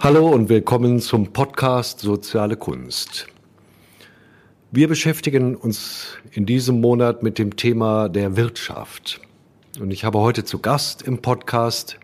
Hallo 0.00 0.28
und 0.28 0.48
willkommen 0.48 1.00
zum 1.00 1.32
Podcast 1.32 1.98
Soziale 1.98 2.56
Kunst. 2.56 3.26
Wir 4.70 4.86
beschäftigen 4.86 5.56
uns 5.56 6.16
in 6.30 6.46
diesem 6.46 6.80
Monat 6.80 7.24
mit 7.24 7.36
dem 7.36 7.56
Thema 7.56 8.08
der 8.08 8.36
Wirtschaft. 8.36 9.20
Und 9.80 9.90
ich 9.90 10.04
habe 10.04 10.20
heute 10.20 10.44
zu 10.44 10.60
Gast 10.60 11.02
im 11.02 11.18
Podcast 11.18 11.98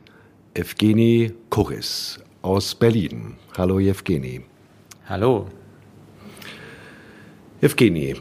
Evgeny 0.55 1.35
Kuris 1.51 2.19
aus 2.43 2.75
Berlin. 2.75 3.37
Hallo 3.57 3.79
Evgeny. 3.79 4.41
Hallo. 5.09 5.47
Evgeny, 7.61 8.17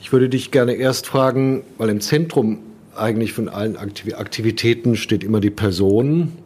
ich 0.00 0.10
würde 0.10 0.30
dich 0.30 0.50
gerne 0.50 0.72
erst 0.72 1.06
fragen, 1.06 1.64
weil 1.76 1.90
im 1.90 2.00
Zentrum 2.00 2.60
eigentlich 2.96 3.34
von 3.34 3.50
allen 3.50 3.76
Aktivitäten 3.76 4.96
steht 4.96 5.22
immer 5.22 5.40
die 5.40 5.50
Person. 5.50 6.38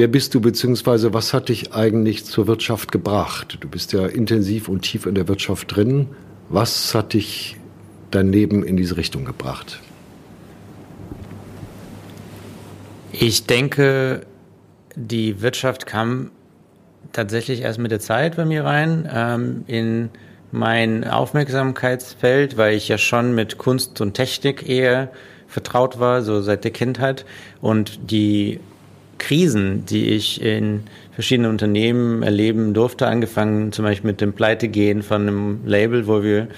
Wer 0.00 0.08
bist 0.08 0.34
du 0.34 0.40
beziehungsweise 0.40 1.12
was 1.12 1.34
hat 1.34 1.50
dich 1.50 1.74
eigentlich 1.74 2.24
zur 2.24 2.46
Wirtschaft 2.46 2.90
gebracht? 2.90 3.58
Du 3.60 3.68
bist 3.68 3.92
ja 3.92 4.06
intensiv 4.06 4.66
und 4.70 4.80
tief 4.80 5.04
in 5.04 5.14
der 5.14 5.28
Wirtschaft 5.28 5.76
drin. 5.76 6.08
Was 6.48 6.94
hat 6.94 7.12
dich 7.12 7.58
dein 8.10 8.32
Leben 8.32 8.64
in 8.64 8.78
diese 8.78 8.96
Richtung 8.96 9.26
gebracht? 9.26 9.78
Ich 13.12 13.44
denke, 13.44 14.22
die 14.96 15.42
Wirtschaft 15.42 15.84
kam 15.84 16.30
tatsächlich 17.12 17.60
erst 17.60 17.78
mit 17.78 17.90
der 17.90 18.00
Zeit 18.00 18.36
bei 18.36 18.46
mir 18.46 18.64
rein. 18.64 19.06
Ähm, 19.14 19.64
in 19.66 20.08
mein 20.50 21.04
Aufmerksamkeitsfeld, 21.04 22.56
weil 22.56 22.74
ich 22.74 22.88
ja 22.88 22.96
schon 22.96 23.34
mit 23.34 23.58
Kunst 23.58 24.00
und 24.00 24.14
Technik 24.14 24.66
eher 24.66 25.10
vertraut 25.46 26.00
war, 26.00 26.22
so 26.22 26.40
seit 26.40 26.64
der 26.64 26.70
Kindheit. 26.70 27.26
Und 27.60 28.10
die 28.10 28.60
Krisen, 29.20 29.84
die 29.86 30.08
ich 30.08 30.42
in 30.42 30.82
verschiedenen 31.12 31.52
Unternehmen 31.52 32.24
erleben 32.24 32.74
durfte, 32.74 33.06
angefangen 33.06 33.70
zum 33.70 33.84
Beispiel 33.84 34.10
mit 34.10 34.20
dem 34.20 34.32
Pleitegehen 34.32 35.02
von 35.02 35.22
einem 35.22 35.60
Label, 35.64 36.08
wo 36.08 36.24
wir 36.24 36.48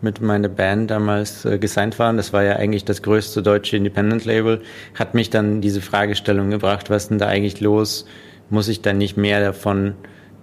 mit 0.00 0.20
meiner 0.20 0.48
Band 0.48 0.90
damals 0.90 1.44
äh, 1.44 1.58
gesigned 1.58 1.98
waren, 1.98 2.16
das 2.16 2.32
war 2.32 2.42
ja 2.42 2.56
eigentlich 2.56 2.84
das 2.84 3.02
größte 3.02 3.42
deutsche 3.42 3.76
Independent-Label, 3.76 4.62
hat 4.94 5.14
mich 5.14 5.30
dann 5.30 5.60
diese 5.60 5.80
Fragestellung 5.80 6.50
gebracht, 6.50 6.90
was 6.90 7.08
denn 7.08 7.18
da 7.18 7.26
eigentlich 7.26 7.60
los? 7.60 8.06
Muss 8.50 8.68
ich 8.68 8.82
dann 8.82 8.98
nicht 8.98 9.16
mehr 9.16 9.40
davon 9.40 9.94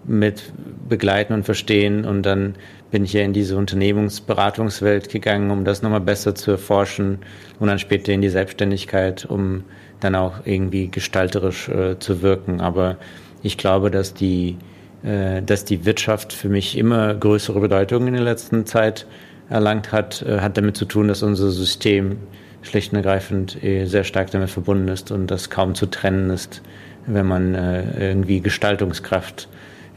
mit 0.10 0.52
begleiten 0.90 1.34
und 1.34 1.44
verstehen 1.44 2.04
und 2.04 2.24
dann 2.24 2.56
bin 2.92 3.06
ich 3.06 3.14
ja 3.14 3.22
in 3.22 3.34
diese 3.34 3.56
Unternehmensberatungswelt 3.56 5.10
gegangen, 5.10 5.52
um 5.52 5.64
das 5.64 5.84
nochmal 5.84 6.02
besser 6.02 6.34
zu 6.34 6.52
erforschen 6.52 7.20
und 7.60 7.68
dann 7.68 7.80
später 7.80 8.12
in 8.12 8.22
die 8.22 8.30
Selbstständigkeit, 8.30 9.26
um 9.26 9.64
dann 10.00 10.16
auch 10.16 10.46
irgendwie 10.46 10.88
gestalterisch 10.88 11.70
äh, 11.70 12.00
zu 12.00 12.22
wirken. 12.22 12.62
Aber 12.62 12.98
ich 13.44 13.58
glaube, 13.58 13.92
dass 13.92 14.16
die, 14.16 14.58
äh, 15.04 15.44
dass 15.44 15.66
die 15.66 15.86
Wirtschaft 15.86 16.34
für 16.34 16.50
mich 16.50 16.78
immer 16.78 17.14
größere 17.14 17.60
Bedeutung 17.60 18.08
in 18.08 18.14
der 18.14 18.24
letzten 18.24 18.66
Zeit 18.66 19.06
erlangt 19.50 19.92
hat, 19.92 20.24
äh, 20.24 20.40
hat 20.40 20.58
damit 20.58 20.76
zu 20.76 20.86
tun, 20.86 21.08
dass 21.08 21.22
unser 21.22 21.52
System 21.52 22.18
schlicht 22.64 22.92
und 22.92 22.98
ergreifend 22.98 23.64
äh, 23.64 23.86
sehr 23.86 24.04
stark 24.04 24.32
damit 24.32 24.50
verbunden 24.50 24.88
ist 24.88 25.12
und 25.12 25.28
das 25.28 25.52
kaum 25.52 25.76
zu 25.76 25.86
trennen 25.86 26.32
ist, 26.32 26.64
wenn 27.06 27.28
man 27.28 27.54
äh, 27.54 28.10
irgendwie 28.10 28.42
Gestaltungskraft 28.42 29.48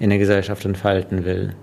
in 0.03 0.11
der 0.11 0.19
Gesellschaft 0.19 0.65
entfalten 0.65 1.25
will. 1.25 1.55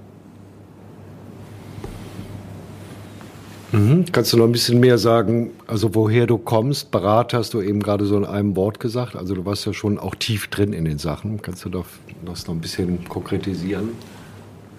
Mhm. 3.74 4.06
Kannst 4.14 4.32
du 4.32 4.38
noch 4.38 4.46
ein 4.46 4.54
bisschen 4.54 4.80
mehr 4.80 4.98
sagen, 4.98 5.52
also 5.68 5.94
woher 5.94 6.26
du 6.26 6.38
kommst? 6.38 6.90
Berater 6.90 7.40
hast 7.40 7.54
du 7.54 7.62
eben 7.62 7.82
gerade 7.82 8.06
so 8.06 8.16
in 8.16 8.24
einem 8.24 8.56
Wort 8.56 8.80
gesagt. 8.80 9.18
Also 9.18 9.36
du 9.36 9.46
warst 9.46 9.66
ja 9.66 9.74
schon 9.74 10.00
auch 10.00 10.16
tief 10.16 10.48
drin 10.48 10.72
in 10.72 10.86
den 10.86 11.00
Sachen. 11.00 11.42
Kannst 11.42 11.66
du 11.66 11.70
das 11.70 12.48
noch 12.48 12.56
ein 12.56 12.62
bisschen 12.62 13.04
konkretisieren? 13.10 13.90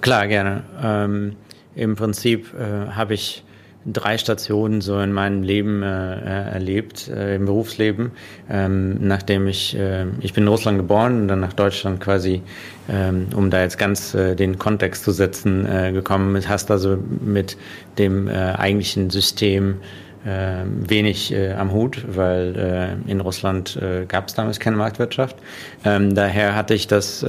Klar, 0.00 0.26
gerne. 0.26 0.64
Ähm, 0.82 1.36
Im 1.74 1.96
Prinzip 1.96 2.54
äh, 2.54 2.92
habe 2.92 3.12
ich 3.12 3.44
drei 3.86 4.18
Stationen 4.18 4.80
so 4.80 5.00
in 5.00 5.12
meinem 5.12 5.42
Leben 5.42 5.82
äh, 5.82 5.86
äh, 5.86 6.52
erlebt, 6.52 7.08
äh, 7.08 7.36
im 7.36 7.46
Berufsleben, 7.46 8.12
ähm, 8.50 8.98
nachdem 9.00 9.46
ich, 9.46 9.76
äh, 9.76 10.06
ich 10.20 10.34
bin 10.34 10.44
in 10.44 10.48
Russland 10.48 10.78
geboren 10.78 11.22
und 11.22 11.28
dann 11.28 11.40
nach 11.40 11.54
Deutschland 11.54 12.00
quasi, 12.00 12.42
ähm, 12.90 13.28
um 13.34 13.50
da 13.50 13.62
jetzt 13.62 13.78
ganz 13.78 14.14
äh, 14.14 14.36
den 14.36 14.58
Kontext 14.58 15.04
zu 15.04 15.12
setzen, 15.12 15.66
äh, 15.66 15.92
gekommen 15.92 16.36
ist, 16.36 16.48
hast 16.48 16.70
also 16.70 16.98
mit 17.24 17.56
dem 17.98 18.28
eigentlichen 18.28 19.10
System 19.10 19.76
wenig 20.22 21.34
am 21.56 21.72
Hut, 21.72 22.04
weil 22.08 22.98
in 23.06 23.20
Russland 23.20 23.78
gab 24.08 24.28
es 24.28 24.34
damals 24.34 24.60
keine 24.60 24.76
Marktwirtschaft. 24.76 25.36
Ähm, 25.84 26.14
daher 26.14 26.54
hatte 26.54 26.74
ich 26.74 26.86
das 26.86 27.24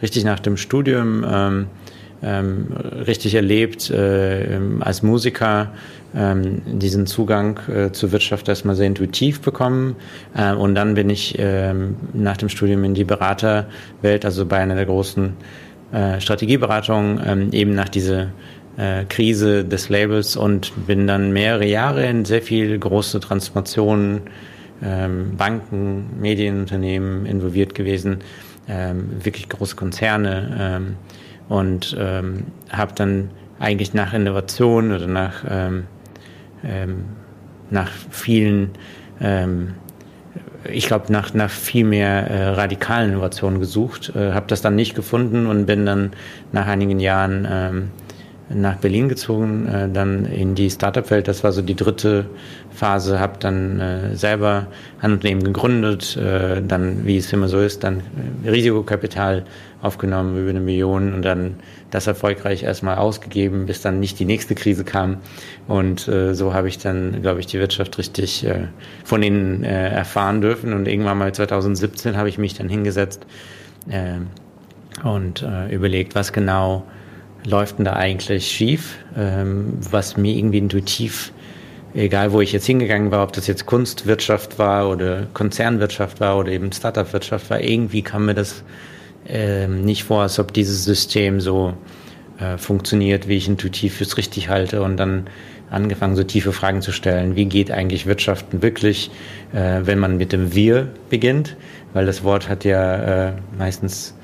richtig 0.00 0.24
nach 0.24 0.38
dem 0.38 0.56
Studium 0.56 1.66
ähm, 2.24 2.34
ähm, 2.34 2.72
richtig 3.06 3.34
erlebt, 3.34 3.90
äh, 3.90 4.58
als 4.80 5.02
Musiker 5.02 5.72
ähm, 6.16 6.62
diesen 6.64 7.06
Zugang 7.06 7.60
äh, 7.68 7.92
zur 7.92 8.12
Wirtschaft 8.12 8.48
erstmal 8.48 8.76
sehr 8.76 8.86
intuitiv 8.86 9.40
bekommen. 9.40 9.96
Äh, 10.36 10.54
und 10.54 10.74
dann 10.74 10.94
bin 10.94 11.10
ich 11.10 11.36
ähm, 11.38 11.96
nach 12.12 12.36
dem 12.36 12.48
Studium 12.48 12.84
in 12.84 12.94
die 12.94 13.04
Beraterwelt, 13.04 14.24
also 14.24 14.46
bei 14.46 14.58
einer 14.58 14.74
der 14.74 14.86
großen 14.86 15.34
äh, 15.92 16.20
Strategieberatungen, 16.20 17.20
ähm, 17.24 17.52
eben 17.52 17.74
nach 17.74 17.88
dieser 17.88 18.28
äh, 18.76 19.04
Krise 19.08 19.64
des 19.64 19.88
Labels 19.88 20.36
und 20.36 20.72
bin 20.86 21.06
dann 21.06 21.32
mehrere 21.32 21.66
Jahre 21.66 22.06
in 22.06 22.24
sehr 22.24 22.42
viel 22.42 22.78
große 22.78 23.20
Transformationen, 23.20 24.22
ähm, 24.82 25.36
Banken, 25.36 26.20
Medienunternehmen 26.20 27.26
involviert 27.26 27.74
gewesen, 27.74 28.18
ähm, 28.68 29.10
wirklich 29.22 29.48
große 29.48 29.76
Konzerne 29.76 30.56
ähm, 30.58 30.96
und 31.48 31.96
ähm, 31.98 32.44
habe 32.70 32.92
dann 32.94 33.30
eigentlich 33.58 33.94
nach 33.94 34.12
Innovation 34.12 34.92
oder 34.92 35.06
nach, 35.06 35.44
ähm, 35.48 35.84
ähm, 36.64 37.04
nach 37.70 37.90
vielen, 38.10 38.70
ähm, 39.20 39.74
ich 40.70 40.86
glaube, 40.86 41.12
nach, 41.12 41.34
nach 41.34 41.50
viel 41.50 41.84
mehr 41.84 42.30
äh, 42.30 42.48
radikalen 42.48 43.10
Innovationen 43.10 43.60
gesucht, 43.60 44.12
äh, 44.16 44.32
habe 44.32 44.46
das 44.48 44.62
dann 44.62 44.74
nicht 44.74 44.94
gefunden 44.94 45.46
und 45.46 45.66
bin 45.66 45.86
dann 45.86 46.12
nach 46.52 46.66
einigen 46.66 47.00
Jahren 47.00 47.46
ähm, 47.50 47.90
nach 48.48 48.76
Berlin 48.76 49.08
gezogen, 49.08 49.66
äh, 49.66 49.88
dann 49.88 50.26
in 50.26 50.54
die 50.54 50.70
Startup-Welt. 50.70 51.28
Das 51.28 51.42
war 51.44 51.52
so 51.52 51.62
die 51.62 51.74
dritte 51.74 52.26
Phase. 52.70 53.18
Habe 53.18 53.38
dann 53.38 53.80
äh, 53.80 54.16
selber 54.16 54.66
ein 55.00 55.12
Unternehmen 55.12 55.44
gegründet, 55.44 56.16
äh, 56.16 56.60
dann, 56.62 57.06
wie 57.06 57.16
es 57.16 57.32
immer 57.32 57.48
so 57.48 57.58
ist, 57.60 57.84
dann 57.84 58.02
äh, 58.44 58.50
Risikokapital 58.50 59.44
aufgenommen 59.80 60.38
über 60.38 60.50
eine 60.50 60.60
Million 60.60 61.14
und 61.14 61.22
dann 61.22 61.56
das 61.90 62.06
erfolgreich 62.06 62.64
erstmal 62.64 62.96
ausgegeben, 62.96 63.66
bis 63.66 63.80
dann 63.80 64.00
nicht 64.00 64.18
die 64.18 64.24
nächste 64.24 64.54
Krise 64.54 64.84
kam. 64.84 65.18
Und 65.66 66.06
äh, 66.08 66.34
so 66.34 66.52
habe 66.52 66.68
ich 66.68 66.78
dann, 66.78 67.22
glaube 67.22 67.40
ich, 67.40 67.46
die 67.46 67.58
Wirtschaft 67.58 67.96
richtig 67.98 68.46
äh, 68.46 68.68
von 69.04 69.22
innen 69.22 69.64
äh, 69.64 69.88
erfahren 69.88 70.40
dürfen. 70.40 70.72
Und 70.74 70.86
irgendwann 70.86 71.18
mal 71.18 71.32
2017 71.32 72.16
habe 72.16 72.28
ich 72.28 72.36
mich 72.36 72.54
dann 72.54 72.68
hingesetzt 72.68 73.24
äh, 73.88 74.20
und 75.06 75.42
äh, 75.42 75.74
überlegt, 75.74 76.14
was 76.14 76.32
genau 76.32 76.84
läuft 77.44 77.78
denn 77.78 77.84
da 77.84 77.94
eigentlich 77.94 78.50
schief, 78.50 78.98
ähm, 79.16 79.78
was 79.90 80.16
mir 80.16 80.34
irgendwie 80.34 80.58
intuitiv, 80.58 81.32
egal 81.94 82.32
wo 82.32 82.40
ich 82.40 82.52
jetzt 82.52 82.66
hingegangen 82.66 83.10
war, 83.10 83.22
ob 83.22 83.32
das 83.32 83.46
jetzt 83.46 83.66
Kunstwirtschaft 83.66 84.58
war 84.58 84.88
oder 84.88 85.26
Konzernwirtschaft 85.34 86.20
war 86.20 86.38
oder 86.38 86.52
eben 86.52 86.72
Startup-Wirtschaft 86.72 87.50
war, 87.50 87.60
irgendwie 87.60 88.02
kam 88.02 88.26
mir 88.26 88.34
das 88.34 88.64
ähm, 89.26 89.82
nicht 89.84 90.04
vor, 90.04 90.22
als 90.22 90.38
ob 90.38 90.52
dieses 90.52 90.84
System 90.84 91.40
so 91.40 91.74
äh, 92.38 92.58
funktioniert, 92.58 93.28
wie 93.28 93.36
ich 93.36 93.48
intuitiv 93.48 93.96
fürs 93.96 94.16
richtig 94.16 94.48
halte 94.48 94.82
und 94.82 94.96
dann 94.96 95.28
angefangen, 95.70 96.16
so 96.16 96.24
tiefe 96.24 96.52
Fragen 96.52 96.82
zu 96.82 96.92
stellen. 96.92 97.36
Wie 97.36 97.46
geht 97.46 97.70
eigentlich 97.70 98.06
Wirtschaften 98.06 98.62
wirklich, 98.62 99.10
äh, 99.52 99.80
wenn 99.82 99.98
man 99.98 100.16
mit 100.16 100.32
dem 100.32 100.54
Wir 100.54 100.88
beginnt? 101.10 101.56
Weil 101.92 102.06
das 102.06 102.22
Wort 102.22 102.48
hat 102.48 102.64
ja 102.64 103.28
äh, 103.28 103.32
meistens 103.58 104.14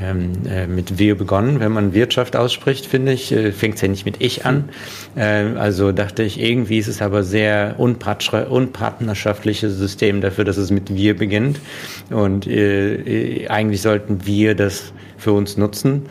ähm, 0.00 0.32
äh, 0.48 0.66
mit 0.66 0.98
wir 0.98 1.16
begonnen, 1.16 1.60
wenn 1.60 1.72
man 1.72 1.92
Wirtschaft 1.92 2.36
ausspricht, 2.36 2.86
finde 2.86 3.12
ich. 3.12 3.32
Äh, 3.32 3.52
Fängt 3.52 3.76
es 3.76 3.80
ja 3.80 3.88
nicht 3.88 4.04
mit 4.04 4.16
ich 4.20 4.46
an. 4.46 4.68
Äh, 5.16 5.56
also 5.56 5.92
dachte 5.92 6.22
ich, 6.22 6.40
irgendwie 6.40 6.78
ist 6.78 6.88
es 6.88 7.02
aber 7.02 7.22
sehr 7.22 7.76
unpartnerschaftliches 7.78 9.76
System 9.76 10.20
dafür, 10.20 10.44
dass 10.44 10.56
es 10.56 10.70
mit 10.70 10.94
wir 10.94 11.16
beginnt. 11.16 11.60
Und 12.10 12.46
äh, 12.46 12.94
äh, 12.94 13.48
eigentlich 13.48 13.82
sollten 13.82 14.24
wir 14.26 14.54
das 14.54 14.92
für 15.16 15.32
uns 15.32 15.56
nutzen. 15.56 16.02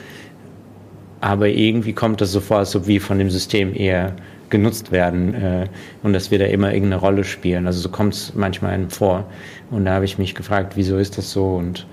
Aber 1.19 1.47
irgendwie 1.47 1.93
kommt 1.93 2.21
das 2.21 2.31
so 2.31 2.41
vor, 2.41 2.57
als 2.57 2.75
ob 2.75 2.87
wir 2.87 3.01
von 3.01 3.17
dem 3.17 3.29
System 3.29 3.73
eher 3.73 4.15
genutzt 4.49 4.91
werden 4.91 5.33
äh, 5.33 5.67
und 6.03 6.13
dass 6.13 6.31
wir 6.31 6.39
da 6.39 6.45
immer 6.45 6.73
irgendeine 6.73 7.01
Rolle 7.01 7.23
spielen. 7.23 7.67
Also 7.67 7.79
so 7.79 7.89
kommt 7.89 8.13
es 8.13 8.33
manchmal 8.35 8.73
einem 8.73 8.89
vor. 8.89 9.25
Und 9.71 9.85
da 9.85 9.95
habe 9.95 10.05
ich 10.05 10.17
mich 10.17 10.35
gefragt, 10.35 10.73
wieso 10.75 10.97
ist 10.97 11.17
das 11.17 11.31
so 11.31 11.55
und 11.55 11.85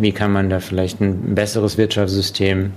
wie 0.00 0.12
kann 0.12 0.32
man 0.32 0.50
da 0.50 0.60
vielleicht 0.60 1.00
ein 1.00 1.34
besseres 1.34 1.78
Wirtschaftssystem 1.78 2.72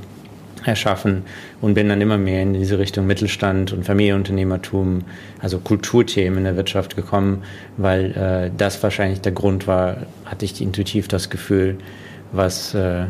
erschaffen 0.65 1.23
und 1.61 1.73
bin 1.73 1.89
dann 1.89 2.01
immer 2.01 2.17
mehr 2.17 2.41
in 2.41 2.53
diese 2.53 2.79
Richtung 2.79 3.05
Mittelstand 3.05 3.73
und 3.73 3.83
Familienunternehmertum, 3.83 5.03
also 5.39 5.59
Kulturthemen 5.59 6.39
in 6.39 6.43
der 6.45 6.55
Wirtschaft 6.55 6.95
gekommen, 6.95 7.43
weil 7.77 8.11
äh, 8.11 8.51
das 8.55 8.81
wahrscheinlich 8.83 9.21
der 9.21 9.31
Grund 9.31 9.67
war, 9.67 9.97
hatte 10.25 10.45
ich 10.45 10.61
intuitiv 10.61 11.07
das 11.07 11.29
Gefühl, 11.29 11.77
was 12.31 12.73
äh, 12.73 13.05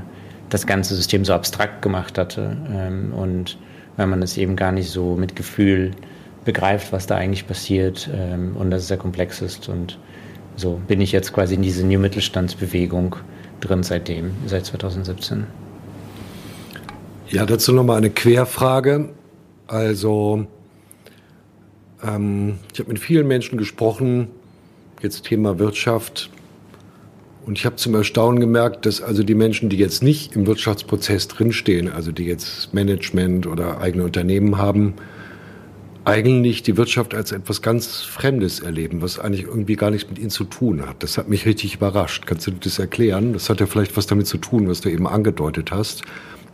das 0.50 0.68
ganze 0.68 0.96
System 0.96 1.26
so 1.26 1.34
abstrakt 1.34 1.82
gemacht 1.82 2.18
hatte 2.18 2.58
ähm, 2.72 3.14
und 3.14 3.58
weil 3.98 4.08
man 4.08 4.22
es 4.22 4.38
eben 4.38 4.56
gar 4.56 4.72
nicht 4.72 4.90
so 4.90 5.16
mit 5.16 5.36
Gefühl 5.36 5.92
begreift, 6.46 6.92
was 6.92 7.08
da 7.08 7.16
eigentlich 7.16 7.48
passiert 7.48 8.10
ähm, 8.14 8.56
und 8.58 8.72
dass 8.72 8.84
es 8.84 8.88
sehr 8.88 8.98
komplex 8.98 9.42
ist 9.42 9.70
und 9.70 9.98
so 10.56 10.80
bin 10.88 11.02
ich 11.02 11.12
jetzt 11.12 11.34
quasi 11.34 11.56
in 11.56 11.64
diese 11.64 11.86
New 11.86 12.00
Mittelstandsbewegung 12.00 13.16
drin 13.64 13.84
seitdem, 13.84 14.32
seit 14.46 14.66
2017. 14.66 15.46
Ja, 17.30 17.46
dazu 17.46 17.74
nochmal 17.74 17.98
eine 17.98 18.10
Querfrage. 18.10 19.10
Also, 19.68 20.46
ähm, 22.04 22.60
ich 22.74 22.80
habe 22.80 22.90
mit 22.90 23.00
vielen 23.00 23.28
Menschen 23.28 23.58
gesprochen, 23.58 24.28
jetzt 25.02 25.26
Thema 25.26 25.60
Wirtschaft. 25.60 26.30
Und 27.46 27.58
ich 27.58 27.66
habe 27.66 27.76
zum 27.76 27.94
Erstaunen 27.96 28.40
gemerkt, 28.40 28.86
dass 28.86 29.02
also 29.02 29.24
die 29.24 29.36
Menschen, 29.36 29.70
die 29.70 29.78
jetzt 29.78 30.02
nicht 30.02 30.36
im 30.36 30.48
Wirtschaftsprozess 30.48 31.28
drinstehen, 31.28 31.90
also 31.92 32.12
die 32.12 32.26
jetzt 32.26 32.74
Management 32.74 33.48
oder 33.48 33.82
eigene 33.82 34.06
Unternehmen 34.06 34.58
haben, 34.58 34.94
eigentlich 36.06 36.64
die 36.64 36.76
Wirtschaft 36.76 37.14
als 37.14 37.32
etwas 37.32 37.62
ganz 37.62 38.02
Fremdes 38.02 38.60
erleben, 38.60 39.02
was 39.02 39.20
eigentlich 39.20 39.44
irgendwie 39.44 39.76
gar 39.76 39.90
nichts 39.90 40.10
mit 40.10 40.20
ihnen 40.20 40.30
zu 40.30 40.44
tun 40.44 40.86
hat. 40.86 41.02
Das 41.02 41.18
hat 41.18 41.30
mich 41.30 41.46
richtig 41.46 41.76
überrascht. 41.76 42.26
Kannst 42.26 42.48
du 42.48 42.52
das 42.52 42.80
erklären? 42.80 43.34
Das 43.34 43.50
hat 43.50 43.60
ja 43.60 43.66
vielleicht 43.66 43.96
was 43.96 44.08
damit 44.08 44.28
zu 44.28 44.38
tun, 44.38 44.68
was 44.68 44.82
du 44.82 44.90
eben 44.90 45.08
angedeutet 45.08 45.72
hast. 45.72 46.04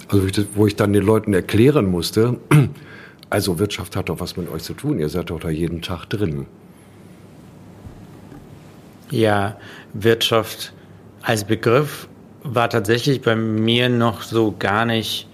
Also 0.07 0.27
wo 0.55 0.67
ich 0.67 0.75
dann 0.75 0.93
den 0.93 1.03
Leuten 1.03 1.33
erklären 1.33 1.89
musste, 1.89 2.37
also 3.29 3.59
Wirtschaft 3.59 3.95
hat 3.95 4.09
doch 4.09 4.19
was 4.19 4.37
mit 4.37 4.49
euch 4.49 4.63
zu 4.63 4.73
tun, 4.73 4.99
ihr 4.99 5.09
seid 5.09 5.29
doch 5.29 5.39
da 5.39 5.49
jeden 5.49 5.81
Tag 5.81 6.05
drin. 6.05 6.45
Ja, 9.11 9.57
Wirtschaft 9.93 10.73
als 11.21 11.43
Begriff 11.43 12.07
war 12.43 12.69
tatsächlich 12.69 13.21
bei 13.21 13.35
mir 13.35 13.89
noch 13.89 14.21
so 14.21 14.55
gar 14.57 14.85
nicht 14.85 15.27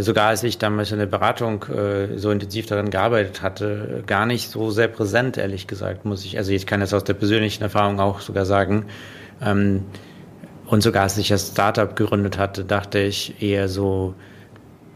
sogar 0.00 0.28
als 0.28 0.42
ich 0.42 0.58
damals 0.58 0.92
in 0.92 0.98
der 0.98 1.06
Beratung 1.06 1.64
äh, 1.64 2.18
so 2.18 2.30
intensiv 2.30 2.66
daran 2.66 2.90
gearbeitet 2.90 3.40
hatte, 3.40 4.02
gar 4.06 4.26
nicht 4.26 4.50
so 4.50 4.70
sehr 4.70 4.88
präsent, 4.88 5.38
ehrlich 5.38 5.66
gesagt, 5.66 6.04
muss 6.04 6.24
ich, 6.24 6.36
also 6.36 6.52
ich 6.52 6.66
kann 6.66 6.80
das 6.80 6.92
aus 6.92 7.04
der 7.04 7.14
persönlichen 7.14 7.62
Erfahrung 7.62 7.98
auch 7.98 8.20
sogar 8.20 8.44
sagen. 8.44 8.86
Ähm, 9.42 9.84
und 10.66 10.82
sogar 10.82 11.04
als 11.04 11.16
ich 11.18 11.28
das 11.28 11.48
Startup 11.48 11.96
gegründet 11.96 12.38
hatte, 12.38 12.64
dachte 12.64 13.00
ich 13.00 13.42
eher 13.42 13.68
so 13.68 14.14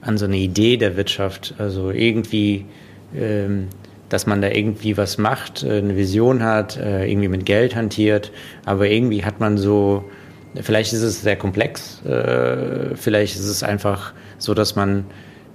an 0.03 0.19
so 0.19 0.27
eine 0.27 0.37
Idee 0.37 0.77
der 0.77 0.97
Wirtschaft, 0.97 1.55
also 1.59 1.91
irgendwie, 1.91 2.67
ähm, 3.15 3.69
dass 4.11 4.27
man 4.27 4.43
da 4.43 4.49
irgendwie 4.49 4.97
was 4.97 5.17
macht, 5.19 5.63
äh, 5.63 5.79
eine 5.79 5.97
Vision 5.97 6.43
hat, 6.43 6.77
äh, 6.77 7.11
irgendwie 7.11 7.29
mit 7.29 7.47
Geld 7.47 7.75
hantiert, 7.75 8.33
aber 8.67 8.87
irgendwie 8.87 9.25
hat 9.25 9.41
man 9.41 9.57
so, 9.57 10.05
vielleicht 10.61 10.93
ist 10.93 11.03
es 11.03 11.23
sehr 11.23 11.37
komplex, 11.37 12.05
äh, 12.05 12.95
vielleicht 12.95 13.35
ist 13.37 13.49
es 13.49 13.63
einfach 13.63 14.13
so 14.39 14.55
dass 14.55 14.77
man 14.77 15.07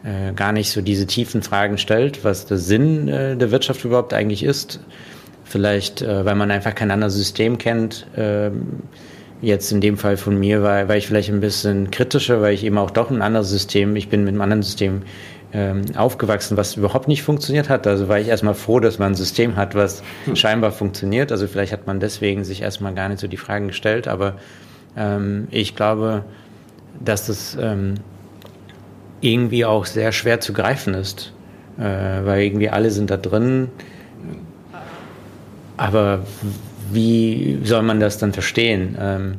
äh, 0.04 0.34
gar 0.34 0.52
nicht 0.52 0.72
so 0.72 0.82
diese 0.82 1.08
tiefen 1.08 1.42
Fragen 1.42 1.78
stellt, 1.78 2.24
was 2.24 2.46
der 2.46 2.58
Sinn 2.58 3.08
äh, 3.08 3.36
der 3.36 3.52
Wirtschaft 3.52 3.84
überhaupt 3.86 4.14
eigentlich 4.14 4.44
ist. 4.44 4.80
Vielleicht, 5.44 6.02
äh, 6.02 6.26
weil 6.26 6.36
man 6.36 6.52
einfach 6.52 6.76
kein 6.76 6.92
anderes 6.92 7.16
System 7.16 7.58
kennt. 7.58 8.08
Ähm, 8.16 8.84
jetzt 9.42 9.72
in 9.72 9.82
dem 9.82 9.98
Fall 9.98 10.18
von 10.18 10.38
mir 10.38 10.64
war, 10.64 10.88
war 10.88 10.96
ich 10.96 11.08
vielleicht 11.08 11.30
ein 11.30 11.40
bisschen 11.40 11.92
kritischer, 11.92 12.42
weil 12.42 12.54
ich 12.54 12.64
eben 12.64 12.78
auch 12.78 12.92
doch 12.92 13.10
ein 13.10 13.22
anderes 13.22 13.50
System, 13.50 13.96
ich 13.96 14.10
bin 14.10 14.22
mit 14.22 14.30
einem 14.30 14.42
anderen 14.42 14.64
System 14.64 15.02
ähm, 15.52 15.82
aufgewachsen, 15.96 16.58
was 16.58 16.78
überhaupt 16.78 17.08
nicht 17.08 17.24
funktioniert 17.24 17.70
hat. 17.70 17.88
Also 17.88 18.08
war 18.08 18.20
ich 18.20 18.28
erstmal 18.28 18.54
froh, 18.54 18.80
dass 18.80 19.00
man 19.00 19.14
ein 19.14 19.16
System 19.16 19.56
hat, 19.56 19.76
was 19.76 20.04
hm. 20.26 20.36
scheinbar 20.36 20.72
funktioniert. 20.72 21.32
Also 21.32 21.48
vielleicht 21.48 21.74
hat 21.74 21.88
man 21.88 22.00
deswegen 22.00 22.44
sich 22.44 22.62
erstmal 22.62 22.94
gar 22.94 23.10
nicht 23.10 23.20
so 23.20 23.28
die 23.28 23.38
Fragen 23.38 23.68
gestellt, 23.68 24.08
aber 24.08 24.36
ähm, 24.96 25.48
ich 25.52 25.76
glaube, 25.76 26.24
dass 27.04 27.30
es 27.30 27.58
ähm, 27.60 27.96
irgendwie 29.22 29.66
auch 29.66 29.86
sehr 29.86 30.12
schwer 30.12 30.40
zu 30.40 30.54
greifen 30.54 30.94
ist, 30.94 31.34
äh, 31.78 31.84
weil 31.84 32.42
irgendwie 32.44 32.70
alle 32.70 32.92
sind 32.92 33.10
da 33.10 33.18
drin. 33.18 33.70
Aber 35.78 36.26
wie 36.92 37.60
soll 37.64 37.84
man 37.84 38.00
das 38.00 38.18
dann 38.18 38.34
verstehen? 38.34 38.98
Ähm, 39.00 39.36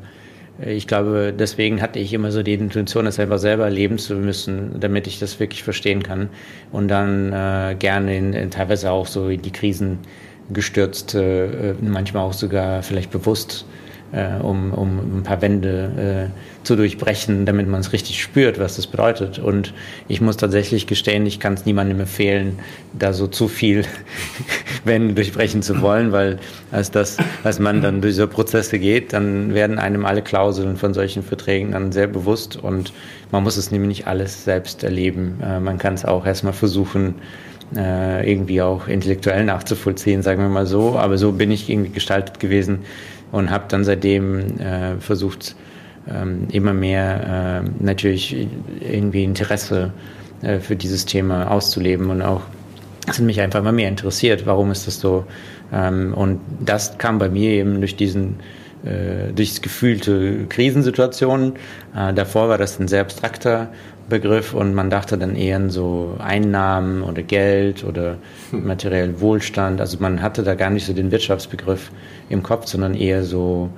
ich 0.65 0.87
glaube, 0.87 1.32
deswegen 1.37 1.81
hatte 1.81 1.99
ich 1.99 2.12
immer 2.12 2.32
so 2.32 2.43
die 2.43 2.53
Intuition, 2.53 3.06
das 3.06 3.15
selber 3.17 3.38
selber 3.38 3.65
erleben 3.65 3.99
zu 3.99 4.15
müssen, 4.15 4.79
damit 4.79 5.06
ich 5.06 5.19
das 5.19 5.41
wirklich 5.41 5.62
verstehen 5.62 6.03
kann. 6.03 6.29
Und 6.71 6.88
dann 6.88 7.32
äh, 7.32 7.75
gerne 7.79 8.17
in, 8.17 8.32
in 8.35 8.50
teilweise 8.50 8.91
auch 8.91 9.06
so 9.06 9.29
in 9.29 9.41
die 9.41 9.53
Krisen 9.53 9.99
gestürzt, 10.53 11.15
äh, 11.15 11.75
manchmal 11.81 12.25
auch 12.25 12.32
sogar 12.32 12.82
vielleicht 12.82 13.11
bewusst 13.11 13.65
äh, 14.12 14.43
um, 14.43 14.73
um 14.73 15.19
ein 15.19 15.23
paar 15.23 15.41
Wände 15.43 16.31
äh, 16.31 16.65
zu 16.67 16.77
durchbrechen, 16.77 17.47
damit 17.47 17.69
man 17.69 17.81
es 17.81 17.93
richtig 17.93 18.23
spürt, 18.23 18.59
was 18.59 18.77
das 18.77 18.87
bedeutet. 18.87 19.39
Und 19.39 19.73
ich 20.09 20.21
muss 20.21 20.37
tatsächlich 20.37 20.87
gestehen, 20.87 21.25
ich 21.27 21.41
kann 21.41 21.55
es 21.55 21.65
niemandem 21.65 22.01
empfehlen, 22.01 22.59
da 22.99 23.12
so 23.12 23.27
zu 23.27 23.49
viel 23.49 23.85
Wände 24.85 25.15
durchbrechen 25.15 25.62
zu 25.62 25.81
wollen, 25.81 26.12
weil 26.12 26.39
als 26.73 26.91
das, 26.91 27.17
als 27.45 27.59
man 27.59 27.83
dann 27.83 28.01
durch 28.01 28.17
so 28.17 28.27
Prozesse 28.27 28.79
geht, 28.79 29.12
dann 29.12 29.55
werden 29.55 29.79
einem 29.79 30.05
alle 30.05 30.23
Klauseln 30.23 30.77
von 30.77 30.93
solchen 30.93 31.23
Verträgen 31.23 31.73
dann 31.73 31.93
sehr 31.93 32.06
bewusst 32.06 32.56
und 32.56 32.93
man 33.31 33.43
muss 33.43 33.56
es 33.56 33.71
nämlich 33.71 33.89
nicht 33.89 34.06
alles 34.06 34.45
selbst 34.45 34.83
erleben. 34.83 35.39
Äh, 35.43 35.61
man 35.61 35.79
kann 35.79 35.95
es 35.95 36.05
auch 36.05 36.27
erstmal 36.27 36.53
versuchen, 36.53 37.15
äh, 37.77 38.31
irgendwie 38.31 38.63
auch 38.63 38.89
intellektuell 38.89 39.45
nachzuvollziehen, 39.45 40.23
sagen 40.23 40.43
wir 40.43 40.49
mal 40.49 40.67
so. 40.67 40.99
Aber 40.99 41.19
so 41.19 41.33
bin 41.33 41.51
ich 41.51 41.71
irgendwie 41.71 41.91
gestaltet 41.91 42.41
gewesen, 42.41 42.81
und 43.32 43.50
habe 43.50 43.65
dann 43.69 43.85
seitdem 43.85 44.58
äh, 44.58 44.96
versucht, 44.99 45.56
ähm, 46.08 46.49
immer 46.51 46.72
mehr 46.72 47.63
äh, 47.65 47.84
natürlich 47.84 48.49
irgendwie 48.81 49.25
Interesse 49.25 49.93
äh, 50.43 50.58
für 50.58 50.77
dieses 50.77 51.05
Thema 51.05 51.51
auszuleben 51.51 52.10
und 52.10 52.22
auch 52.22 52.43
es 53.06 53.19
hat 53.19 53.25
mich 53.25 53.41
einfach 53.41 53.60
immer 53.60 53.72
mehr 53.72 53.89
interessiert, 53.89 54.46
warum 54.46 54.70
ist 54.70 54.87
das 54.87 55.01
so? 55.01 55.25
Ähm, 55.72 56.15
und 56.15 56.41
das 56.60 56.99
kam 56.99 57.19
bei 57.19 57.29
mir 57.29 57.51
eben 57.51 57.81
durch 57.81 57.96
diesen 57.96 58.37
äh, 58.84 59.32
durch 59.34 59.60
gefühlte 59.60 60.46
Krisensituationen. 60.49 61.55
Äh, 61.94 62.15
davor 62.15 62.49
war 62.49 62.58
das 62.58 62.79
ein 62.79 62.89
sehr 62.89 63.03
abstrakter 63.03 63.69
Begriff 64.10 64.52
und 64.52 64.74
man 64.74 64.90
dachte 64.90 65.17
dann 65.17 65.34
eher 65.34 65.56
an 65.56 65.70
so 65.70 66.17
Einnahmen 66.19 67.02
oder 67.02 67.22
Geld 67.22 67.82
oder 67.84 68.19
hm. 68.50 68.67
materiellen 68.67 69.20
Wohlstand. 69.20 69.81
Also 69.81 69.96
man 70.00 70.20
hatte 70.20 70.43
da 70.43 70.55
gar 70.55 70.69
nicht 70.69 70.84
so 70.84 70.93
den 70.93 71.10
Wirtschaftsbegriff 71.10 71.90
im 72.29 72.43
Kopf, 72.43 72.67
sondern 72.67 72.94
eher 72.94 73.24
so, 73.24 73.70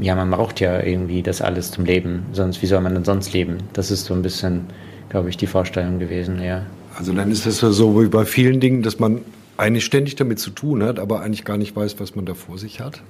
ja, 0.00 0.14
man 0.14 0.30
braucht 0.30 0.60
ja 0.60 0.80
irgendwie 0.80 1.22
das 1.22 1.42
alles 1.42 1.72
zum 1.72 1.84
Leben, 1.84 2.26
sonst 2.32 2.62
wie 2.62 2.66
soll 2.66 2.80
man 2.80 2.94
denn 2.94 3.04
sonst 3.04 3.32
leben? 3.32 3.58
Das 3.72 3.90
ist 3.90 4.04
so 4.04 4.14
ein 4.14 4.22
bisschen, 4.22 4.66
glaube 5.08 5.28
ich, 5.28 5.36
die 5.36 5.48
Vorstellung 5.48 5.98
gewesen, 5.98 6.40
ja. 6.40 6.62
Also 6.96 7.12
dann 7.12 7.32
ist 7.32 7.44
es 7.44 7.58
so 7.58 8.00
wie 8.00 8.06
bei 8.06 8.24
vielen 8.24 8.60
Dingen, 8.60 8.82
dass 8.82 9.00
man 9.00 9.22
eigentlich 9.56 9.84
ständig 9.84 10.14
damit 10.16 10.38
zu 10.38 10.50
tun 10.50 10.82
hat, 10.84 11.00
aber 11.00 11.22
eigentlich 11.22 11.44
gar 11.44 11.56
nicht 11.56 11.74
weiß, 11.74 11.98
was 11.98 12.14
man 12.14 12.24
da 12.24 12.34
vor 12.34 12.58
sich 12.58 12.80
hat. 12.80 13.02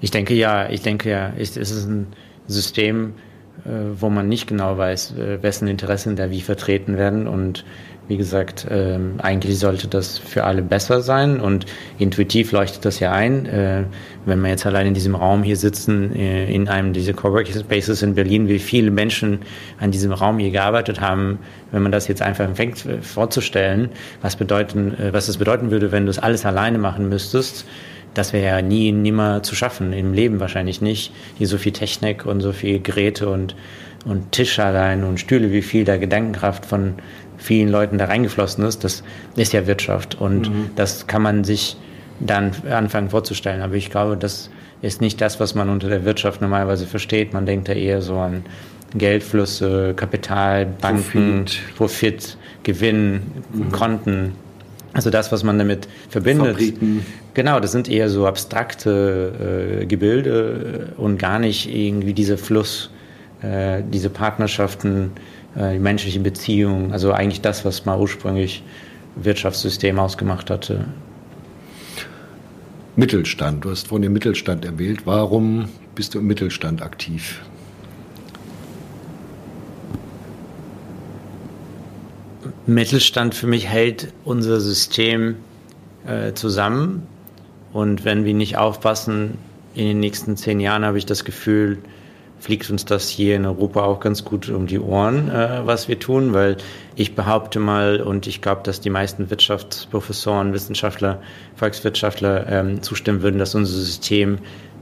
Ich 0.00 0.10
denke 0.10 0.34
ja, 0.34 0.68
ich 0.68 0.82
denke 0.82 1.10
ja, 1.10 1.32
es 1.38 1.56
ist 1.56 1.86
ein 1.86 2.08
System, 2.46 3.14
wo 3.64 4.10
man 4.10 4.28
nicht 4.28 4.46
genau 4.46 4.78
weiß, 4.78 5.14
äh, 5.16 5.42
wessen 5.42 5.68
Interessen 5.68 6.16
da 6.16 6.30
wie 6.30 6.40
vertreten 6.40 6.96
werden 6.96 7.26
und 7.26 7.64
wie 8.08 8.16
gesagt, 8.16 8.66
äh, 8.70 8.98
eigentlich 9.18 9.58
sollte 9.58 9.88
das 9.88 10.18
für 10.18 10.44
alle 10.44 10.62
besser 10.62 11.00
sein 11.00 11.40
und 11.40 11.66
intuitiv 11.98 12.52
leuchtet 12.52 12.84
das 12.84 13.00
ja 13.00 13.10
ein. 13.10 13.46
Äh, 13.46 13.84
wenn 14.26 14.40
wir 14.40 14.48
jetzt 14.48 14.64
allein 14.64 14.86
in 14.86 14.94
diesem 14.94 15.16
Raum 15.16 15.42
hier 15.42 15.56
sitzen, 15.56 16.14
äh, 16.14 16.48
in 16.52 16.68
einem 16.68 16.92
dieser 16.92 17.14
Coworking 17.14 17.58
Spaces 17.58 18.02
in 18.02 18.14
Berlin, 18.14 18.48
wie 18.48 18.60
viele 18.60 18.92
Menschen 18.92 19.40
an 19.80 19.90
diesem 19.90 20.12
Raum 20.12 20.38
hier 20.38 20.50
gearbeitet 20.50 21.00
haben, 21.00 21.40
wenn 21.72 21.82
man 21.82 21.90
das 21.90 22.06
jetzt 22.06 22.22
einfach 22.22 22.48
fängt 22.54 22.86
äh, 22.86 23.02
vorzustellen, 23.02 23.88
was 24.22 24.36
bedeuten, 24.36 24.94
äh, 24.94 25.12
was 25.12 25.28
es 25.28 25.38
bedeuten 25.38 25.72
würde, 25.72 25.90
wenn 25.90 26.04
du 26.04 26.10
es 26.10 26.20
alles 26.20 26.46
alleine 26.46 26.78
machen 26.78 27.08
müsstest, 27.08 27.66
das 28.16 28.32
wäre 28.32 28.46
ja 28.46 28.62
nie, 28.62 28.92
nimmer 28.92 29.42
zu 29.42 29.54
schaffen, 29.54 29.92
im 29.92 30.14
Leben 30.14 30.40
wahrscheinlich 30.40 30.80
nicht. 30.80 31.12
Hier 31.36 31.46
so 31.46 31.58
viel 31.58 31.72
Technik 31.72 32.24
und 32.24 32.40
so 32.40 32.52
viel 32.52 32.80
Geräte 32.80 33.28
und, 33.28 33.54
und 34.06 34.32
Tisch 34.32 34.58
allein 34.58 35.04
und 35.04 35.20
Stühle, 35.20 35.52
wie 35.52 35.60
viel 35.60 35.84
da 35.84 35.98
Gedankenkraft 35.98 36.64
von 36.64 36.94
vielen 37.36 37.68
Leuten 37.68 37.98
da 37.98 38.06
reingeflossen 38.06 38.64
ist, 38.64 38.84
das 38.84 39.02
ist 39.36 39.52
ja 39.52 39.66
Wirtschaft. 39.66 40.14
Und 40.14 40.48
mhm. 40.48 40.70
das 40.76 41.06
kann 41.06 41.20
man 41.20 41.44
sich 41.44 41.76
dann 42.18 42.52
anfangen 42.70 43.10
vorzustellen. 43.10 43.60
Aber 43.60 43.74
ich 43.74 43.90
glaube, 43.90 44.16
das 44.16 44.50
ist 44.80 45.02
nicht 45.02 45.20
das, 45.20 45.38
was 45.38 45.54
man 45.54 45.68
unter 45.68 45.88
der 45.88 46.06
Wirtschaft 46.06 46.40
normalerweise 46.40 46.86
versteht. 46.86 47.34
Man 47.34 47.44
denkt 47.44 47.68
da 47.68 47.74
eher 47.74 48.00
so 48.00 48.16
an 48.16 48.44
Geldflüsse, 48.94 49.92
Kapital, 49.94 50.64
Banken, 50.64 51.44
Profit, 51.44 51.76
Profit 51.76 52.38
Gewinn, 52.62 53.20
mhm. 53.52 53.72
Konten. 53.72 54.32
Also 54.96 55.10
das, 55.10 55.30
was 55.30 55.44
man 55.44 55.58
damit 55.58 55.88
verbindet. 56.08 56.52
Fabriken. 56.52 57.04
Genau, 57.34 57.60
das 57.60 57.72
sind 57.72 57.88
eher 57.88 58.08
so 58.08 58.26
abstrakte 58.26 59.82
äh, 59.82 59.86
Gebilde 59.86 60.94
und 60.96 61.18
gar 61.18 61.38
nicht 61.38 61.72
irgendwie 61.72 62.14
dieser 62.14 62.38
Fluss, 62.38 62.90
äh, 63.42 63.82
diese 63.92 64.08
Partnerschaften, 64.08 65.10
äh, 65.54 65.74
die 65.74 65.78
menschlichen 65.78 66.22
Beziehungen. 66.22 66.92
Also 66.92 67.12
eigentlich 67.12 67.42
das, 67.42 67.64
was 67.66 67.84
mal 67.84 67.98
ursprünglich 67.98 68.62
Wirtschaftssystem 69.16 69.98
ausgemacht 69.98 70.48
hatte. 70.48 70.86
Mittelstand, 72.96 73.66
du 73.66 73.70
hast 73.70 73.88
vorhin 73.88 74.02
den 74.02 74.12
Mittelstand 74.14 74.64
erwähnt. 74.64 75.02
Warum 75.04 75.68
bist 75.94 76.14
du 76.14 76.20
im 76.20 76.26
Mittelstand 76.26 76.80
aktiv? 76.80 77.42
Mittelstand 82.66 83.34
für 83.34 83.46
mich 83.46 83.68
hält 83.68 84.12
unser 84.24 84.60
System 84.60 85.36
äh, 86.06 86.32
zusammen. 86.32 87.06
Und 87.72 88.04
wenn 88.04 88.24
wir 88.24 88.34
nicht 88.34 88.56
aufpassen, 88.56 89.38
in 89.74 89.86
den 89.86 90.00
nächsten 90.00 90.36
zehn 90.36 90.60
Jahren 90.60 90.84
habe 90.84 90.98
ich 90.98 91.06
das 91.06 91.24
Gefühl, 91.24 91.78
fliegt 92.38 92.68
uns 92.70 92.84
das 92.84 93.08
hier 93.08 93.36
in 93.36 93.46
Europa 93.46 93.82
auch 93.82 94.00
ganz 94.00 94.24
gut 94.24 94.48
um 94.48 94.66
die 94.66 94.78
Ohren, 94.78 95.30
äh, 95.30 95.62
was 95.64 95.88
wir 95.88 95.98
tun, 95.98 96.32
weil 96.32 96.56
ich 96.94 97.14
behaupte 97.14 97.60
mal 97.60 98.00
und 98.00 98.26
ich 98.26 98.40
glaube, 98.40 98.62
dass 98.64 98.80
die 98.80 98.90
meisten 98.90 99.30
Wirtschaftsprofessoren, 99.30 100.52
Wissenschaftler, 100.52 101.20
Volkswirtschaftler 101.54 102.46
ähm, 102.48 102.82
zustimmen 102.82 103.22
würden, 103.22 103.38
dass 103.38 103.54
unser 103.54 103.76
System 103.76 104.38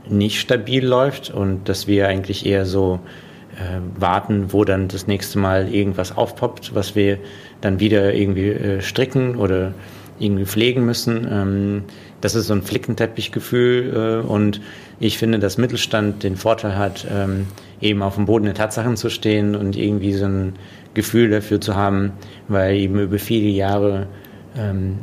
nicht 0.09 0.39
stabil 0.39 0.85
läuft 0.85 1.31
und 1.31 1.67
dass 1.69 1.87
wir 1.87 2.07
eigentlich 2.07 2.45
eher 2.45 2.65
so 2.65 2.99
warten, 3.97 4.51
wo 4.51 4.65
dann 4.65 4.87
das 4.87 5.07
nächste 5.07 5.39
Mal 5.39 5.73
irgendwas 5.73 6.15
aufpoppt, 6.15 6.75
was 6.75 6.95
wir 6.95 7.19
dann 7.61 7.79
wieder 7.79 8.13
irgendwie 8.13 8.49
äh, 8.49 8.81
stricken 8.81 9.35
oder 9.35 9.73
irgendwie 10.19 10.45
pflegen 10.45 10.85
müssen. 10.85 11.27
Ähm, 11.29 11.83
das 12.21 12.35
ist 12.35 12.47
so 12.47 12.53
ein 12.53 12.61
Flickenteppichgefühl 12.61 14.23
äh, 14.23 14.27
und 14.27 14.61
ich 14.99 15.17
finde, 15.17 15.39
dass 15.39 15.57
Mittelstand 15.57 16.23
den 16.23 16.37
Vorteil 16.37 16.77
hat, 16.77 17.05
ähm, 17.11 17.47
eben 17.81 18.01
auf 18.01 18.15
dem 18.15 18.25
Boden 18.25 18.45
der 18.45 18.53
Tatsachen 18.53 18.97
zu 18.97 19.09
stehen 19.09 19.55
und 19.55 19.75
irgendwie 19.75 20.13
so 20.13 20.25
ein 20.25 20.53
Gefühl 20.93 21.29
dafür 21.29 21.59
zu 21.59 21.75
haben, 21.75 22.13
weil 22.47 22.75
eben 22.75 22.99
über 22.99 23.19
viele 23.19 23.49
Jahre 23.49 24.07
ähm, 24.57 24.99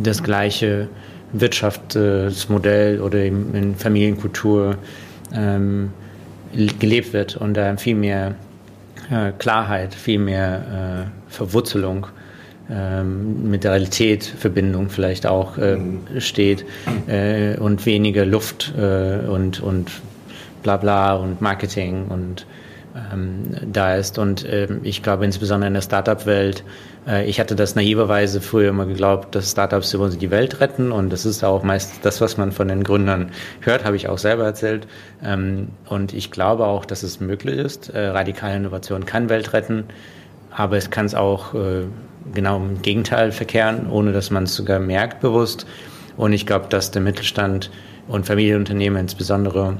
das 0.00 0.22
gleiche 0.22 0.88
Wirtschaftsmodell 1.32 3.00
oder 3.00 3.18
eben 3.18 3.52
in 3.54 3.74
Familienkultur 3.74 4.78
ähm, 5.34 5.90
gelebt 6.78 7.12
wird 7.12 7.36
und 7.36 7.54
da 7.54 7.76
viel 7.76 7.94
mehr 7.94 8.34
äh, 9.10 9.32
Klarheit, 9.38 9.94
viel 9.94 10.18
mehr 10.18 11.08
äh, 11.28 11.32
Verwurzelung 11.32 12.06
ähm, 12.70 13.48
mit 13.48 13.64
der 13.64 13.72
Realität 13.72 14.24
Verbindung 14.24 14.90
vielleicht 14.90 15.26
auch 15.26 15.58
äh, 15.58 15.76
mhm. 15.76 16.00
steht 16.18 16.64
äh, 17.06 17.56
und 17.58 17.86
weniger 17.86 18.24
Luft 18.24 18.72
äh, 18.76 19.26
und, 19.26 19.60
und 19.60 19.90
bla 20.62 20.76
bla 20.76 21.14
und 21.14 21.40
Marketing 21.40 22.06
und 22.08 22.46
ähm, 23.12 23.56
da 23.72 23.94
ist. 23.94 24.18
Und 24.18 24.46
ähm, 24.48 24.80
ich 24.82 25.02
glaube 25.02 25.24
insbesondere 25.24 25.68
in 25.68 25.74
der 25.74 25.82
Startup-Welt, 25.82 26.64
äh, 27.06 27.28
ich 27.28 27.40
hatte 27.40 27.56
das 27.56 27.74
naiverweise 27.74 28.40
früher 28.40 28.70
immer 28.70 28.86
geglaubt, 28.86 29.34
dass 29.34 29.50
Startups 29.50 29.92
über 29.94 30.08
die 30.08 30.30
Welt 30.30 30.60
retten 30.60 30.92
und 30.92 31.10
das 31.10 31.26
ist 31.26 31.44
auch 31.44 31.62
meist 31.62 32.04
das, 32.04 32.20
was 32.20 32.36
man 32.36 32.52
von 32.52 32.68
den 32.68 32.84
Gründern 32.84 33.30
hört, 33.60 33.84
habe 33.84 33.96
ich 33.96 34.08
auch 34.08 34.18
selber 34.18 34.44
erzählt. 34.44 34.86
Ähm, 35.22 35.68
und 35.88 36.14
ich 36.14 36.30
glaube 36.30 36.66
auch, 36.66 36.84
dass 36.84 37.02
es 37.02 37.20
möglich 37.20 37.58
ist. 37.58 37.90
Äh, 37.90 38.08
radikale 38.08 38.56
Innovation 38.56 39.04
kann 39.04 39.28
Welt 39.28 39.52
retten, 39.52 39.84
aber 40.50 40.76
es 40.76 40.90
kann 40.90 41.06
es 41.06 41.14
auch 41.14 41.54
äh, 41.54 41.84
genau 42.34 42.56
im 42.56 42.82
Gegenteil 42.82 43.32
verkehren, 43.32 43.88
ohne 43.90 44.12
dass 44.12 44.30
man 44.30 44.44
es 44.44 44.54
sogar 44.54 44.78
merkt 44.78 45.20
bewusst. 45.20 45.66
Und 46.16 46.32
ich 46.32 46.46
glaube, 46.46 46.66
dass 46.68 46.90
der 46.90 47.02
Mittelstand 47.02 47.70
und 48.08 48.26
Familienunternehmen 48.26 49.00
insbesondere 49.00 49.76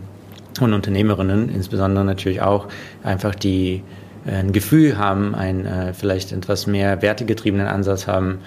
und 0.65 0.73
Unternehmerinnen 0.73 1.49
insbesondere 1.49 2.05
natürlich 2.05 2.41
auch 2.41 2.69
einfach 3.03 3.35
die 3.35 3.83
äh, 4.27 4.37
ein 4.37 4.53
Gefühl 4.53 4.99
haben, 4.99 5.35
einen 5.35 5.67
äh, 5.67 5.93
vielleicht 5.93 6.33
etwas 6.33 6.67
mehr 6.67 7.03
wertegetriebenen 7.03 7.67
Ansatz 7.67 8.07
haben, 8.07 8.39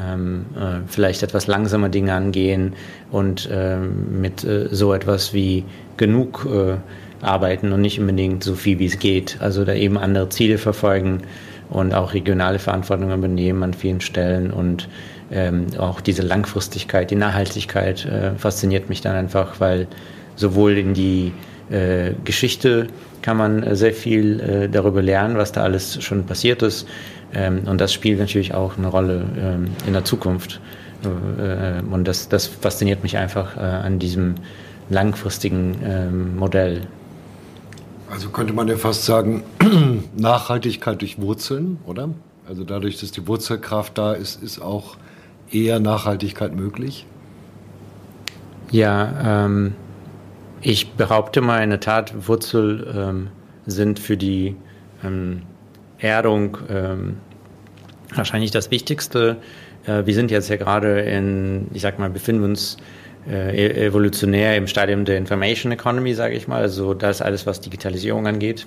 ähm, 0.00 0.46
äh, 0.56 0.80
vielleicht 0.86 1.22
etwas 1.22 1.46
langsamer 1.46 1.88
Dinge 1.88 2.14
angehen 2.14 2.74
und 3.10 3.48
ähm, 3.52 4.20
mit 4.20 4.44
äh, 4.44 4.68
so 4.70 4.92
etwas 4.92 5.32
wie 5.32 5.64
genug 5.96 6.46
äh, 6.50 6.76
arbeiten 7.24 7.72
und 7.72 7.80
nicht 7.80 8.00
unbedingt 8.00 8.42
so 8.42 8.54
viel 8.54 8.78
wie 8.78 8.86
es 8.86 8.98
geht. 8.98 9.38
Also 9.40 9.64
da 9.64 9.72
eben 9.74 9.96
andere 9.96 10.28
Ziele 10.28 10.58
verfolgen 10.58 11.22
und 11.70 11.94
auch 11.94 12.12
regionale 12.12 12.58
Verantwortung 12.58 13.12
übernehmen 13.12 13.62
an 13.62 13.74
vielen 13.74 14.00
Stellen 14.00 14.50
und 14.50 14.88
ähm, 15.30 15.66
auch 15.78 16.00
diese 16.00 16.22
Langfristigkeit, 16.22 17.10
die 17.10 17.16
Nachhaltigkeit 17.16 18.04
äh, 18.04 18.34
fasziniert 18.36 18.88
mich 18.88 19.00
dann 19.00 19.16
einfach, 19.16 19.60
weil 19.60 19.86
sowohl 20.36 20.76
in 20.76 20.94
die 20.94 21.32
Geschichte 22.24 22.88
kann 23.24 23.38
man 23.38 23.62
äh, 23.62 23.74
sehr 23.74 23.94
viel 23.94 24.40
äh, 24.40 24.68
darüber 24.68 25.00
lernen, 25.00 25.38
was 25.38 25.50
da 25.50 25.62
alles 25.62 26.02
schon 26.04 26.24
passiert 26.26 26.62
ist. 26.62 26.86
Ähm, 27.32 27.62
und 27.66 27.80
das 27.80 27.92
spielt 27.92 28.18
natürlich 28.18 28.52
auch 28.52 28.76
eine 28.76 28.86
Rolle 28.86 29.24
ähm, 29.38 29.68
in 29.86 29.94
der 29.94 30.04
Zukunft. 30.04 30.60
Äh, 31.02 31.82
und 31.90 32.06
das, 32.06 32.28
das 32.28 32.46
fasziniert 32.46 33.02
mich 33.02 33.16
einfach 33.16 33.56
äh, 33.56 33.60
an 33.60 33.98
diesem 33.98 34.34
langfristigen 34.90 35.76
ähm, 35.82 36.36
Modell. 36.36 36.82
Also 38.10 38.28
könnte 38.28 38.52
man 38.52 38.68
ja 38.68 38.76
fast 38.76 39.06
sagen, 39.06 39.42
Nachhaltigkeit 40.16 41.00
durch 41.00 41.18
Wurzeln, 41.20 41.78
oder? 41.86 42.10
Also 42.46 42.62
dadurch, 42.64 43.00
dass 43.00 43.10
die 43.10 43.26
Wurzelkraft 43.26 43.96
da 43.96 44.12
ist, 44.12 44.42
ist 44.42 44.60
auch 44.60 44.96
eher 45.50 45.80
Nachhaltigkeit 45.80 46.54
möglich? 46.54 47.06
Ja, 48.70 49.46
ähm, 49.46 49.72
ich 50.64 50.92
behaupte 50.92 51.42
mal, 51.42 51.62
in 51.62 51.70
der 51.70 51.80
Tat, 51.80 52.26
Wurzel 52.26 52.92
ähm, 52.96 53.28
sind 53.66 53.98
für 53.98 54.16
die 54.16 54.56
ähm, 55.04 55.42
Erdung 55.98 56.56
ähm, 56.70 57.18
wahrscheinlich 58.14 58.50
das 58.50 58.70
Wichtigste. 58.70 59.36
Äh, 59.86 60.06
wir 60.06 60.14
sind 60.14 60.30
jetzt 60.30 60.48
ja 60.48 60.56
gerade 60.56 61.00
in, 61.00 61.68
ich 61.74 61.82
sag 61.82 61.98
mal, 61.98 62.08
befinden 62.08 62.44
uns 62.44 62.78
äh, 63.28 63.54
e-, 63.54 63.86
evolutionär 63.86 64.56
im 64.56 64.66
Stadium 64.66 65.04
der 65.04 65.18
Information 65.18 65.70
Economy, 65.70 66.14
sage 66.14 66.34
ich 66.34 66.48
mal. 66.48 66.62
Also 66.62 66.94
das 66.94 67.20
alles, 67.20 67.46
was 67.46 67.60
Digitalisierung 67.60 68.26
angeht. 68.26 68.66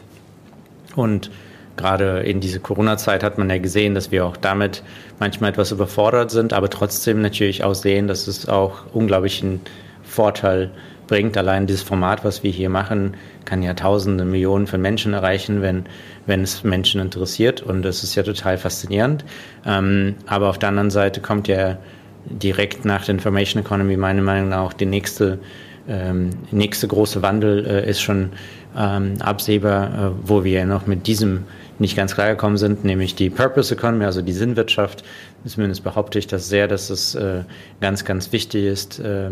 Und 0.95 1.31
gerade 1.77 2.19
in 2.19 2.41
dieser 2.41 2.59
Corona-Zeit 2.59 3.23
hat 3.23 3.39
man 3.39 3.49
ja 3.49 3.57
gesehen, 3.57 3.95
dass 3.95 4.11
wir 4.11 4.23
auch 4.23 4.37
damit 4.37 4.83
manchmal 5.19 5.49
etwas 5.49 5.71
überfordert 5.71 6.29
sind, 6.29 6.53
aber 6.53 6.69
trotzdem 6.69 7.23
natürlich 7.23 7.63
auch 7.63 7.75
sehen, 7.75 8.07
dass 8.07 8.27
es 8.27 8.47
auch 8.47 8.85
unglaublichen 8.93 9.61
Vorteil 10.03 10.71
bringt. 11.07 11.37
Allein 11.37 11.67
dieses 11.67 11.83
Format, 11.83 12.23
was 12.23 12.43
wir 12.43 12.51
hier 12.51 12.69
machen, 12.69 13.15
kann 13.45 13.63
ja 13.63 13.73
Tausende, 13.73 14.25
Millionen 14.25 14.67
von 14.67 14.81
Menschen 14.81 15.13
erreichen, 15.13 15.61
wenn, 15.61 15.85
wenn 16.25 16.43
es 16.43 16.63
Menschen 16.63 17.01
interessiert. 17.01 17.61
Und 17.61 17.81
das 17.81 18.03
ist 18.03 18.15
ja 18.15 18.23
total 18.23 18.57
faszinierend. 18.57 19.25
Ähm, 19.65 20.15
aber 20.25 20.49
auf 20.49 20.59
der 20.59 20.69
anderen 20.69 20.91
Seite 20.91 21.21
kommt 21.21 21.47
ja 21.47 21.77
direkt 22.25 22.85
nach 22.85 23.05
der 23.05 23.15
Information 23.15 23.63
Economy 23.63 23.97
meiner 23.97 24.21
Meinung 24.21 24.49
nach 24.49 24.61
auch 24.61 24.73
die 24.73 24.85
nächste, 24.85 25.39
ähm, 25.87 26.31
nächste 26.51 26.87
große 26.87 27.21
Wandel 27.21 27.65
äh, 27.65 27.89
ist 27.89 28.01
schon 28.01 28.31
ähm, 28.77 29.13
absehbar, 29.19 29.87
äh, 29.87 30.11
wo 30.23 30.43
wir 30.43 30.65
noch 30.65 30.87
mit 30.87 31.07
diesem 31.07 31.45
nicht 31.79 31.95
ganz 31.95 32.15
klar 32.15 32.29
gekommen 32.29 32.57
sind, 32.57 32.83
nämlich 32.83 33.15
die 33.15 33.29
Purpose 33.29 33.73
Economy, 33.73 34.05
also 34.05 34.21
die 34.21 34.33
Sinnwirtschaft. 34.33 35.03
Zumindest 35.45 35.83
behaupte 35.83 36.19
ich 36.19 36.27
das 36.27 36.49
sehr, 36.49 36.67
dass 36.67 36.89
es 36.89 37.15
äh, 37.15 37.43
ganz, 37.81 38.05
ganz 38.05 38.31
wichtig 38.31 38.65
ist, 38.65 38.99
äh, 38.99 39.29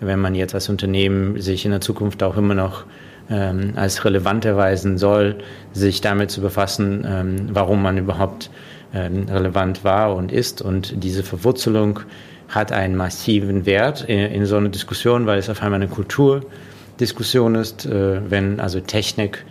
wenn 0.00 0.20
man 0.20 0.34
jetzt 0.34 0.54
als 0.54 0.68
Unternehmen 0.68 1.40
sich 1.40 1.64
in 1.64 1.70
der 1.70 1.80
Zukunft 1.80 2.22
auch 2.22 2.36
immer 2.36 2.54
noch 2.54 2.84
ähm, 3.30 3.72
als 3.76 4.04
relevant 4.04 4.44
erweisen 4.44 4.98
soll, 4.98 5.36
sich 5.72 6.00
damit 6.00 6.30
zu 6.30 6.40
befassen, 6.40 7.04
ähm, 7.06 7.36
warum 7.50 7.82
man 7.82 7.96
überhaupt 7.96 8.50
ähm, 8.92 9.26
relevant 9.28 9.84
war 9.84 10.14
und 10.14 10.32
ist. 10.32 10.62
Und 10.62 11.02
diese 11.02 11.22
Verwurzelung 11.22 12.00
hat 12.48 12.72
einen 12.72 12.96
massiven 12.96 13.66
Wert 13.66 14.04
in, 14.06 14.18
in 14.18 14.46
so 14.46 14.56
einer 14.56 14.68
Diskussion, 14.68 15.26
weil 15.26 15.38
es 15.38 15.48
auf 15.48 15.62
einmal 15.62 15.80
eine 15.80 15.88
Kulturdiskussion 15.88 17.54
ist, 17.54 17.86
äh, 17.86 18.20
wenn 18.30 18.60
also 18.60 18.80
Technik 18.80 19.44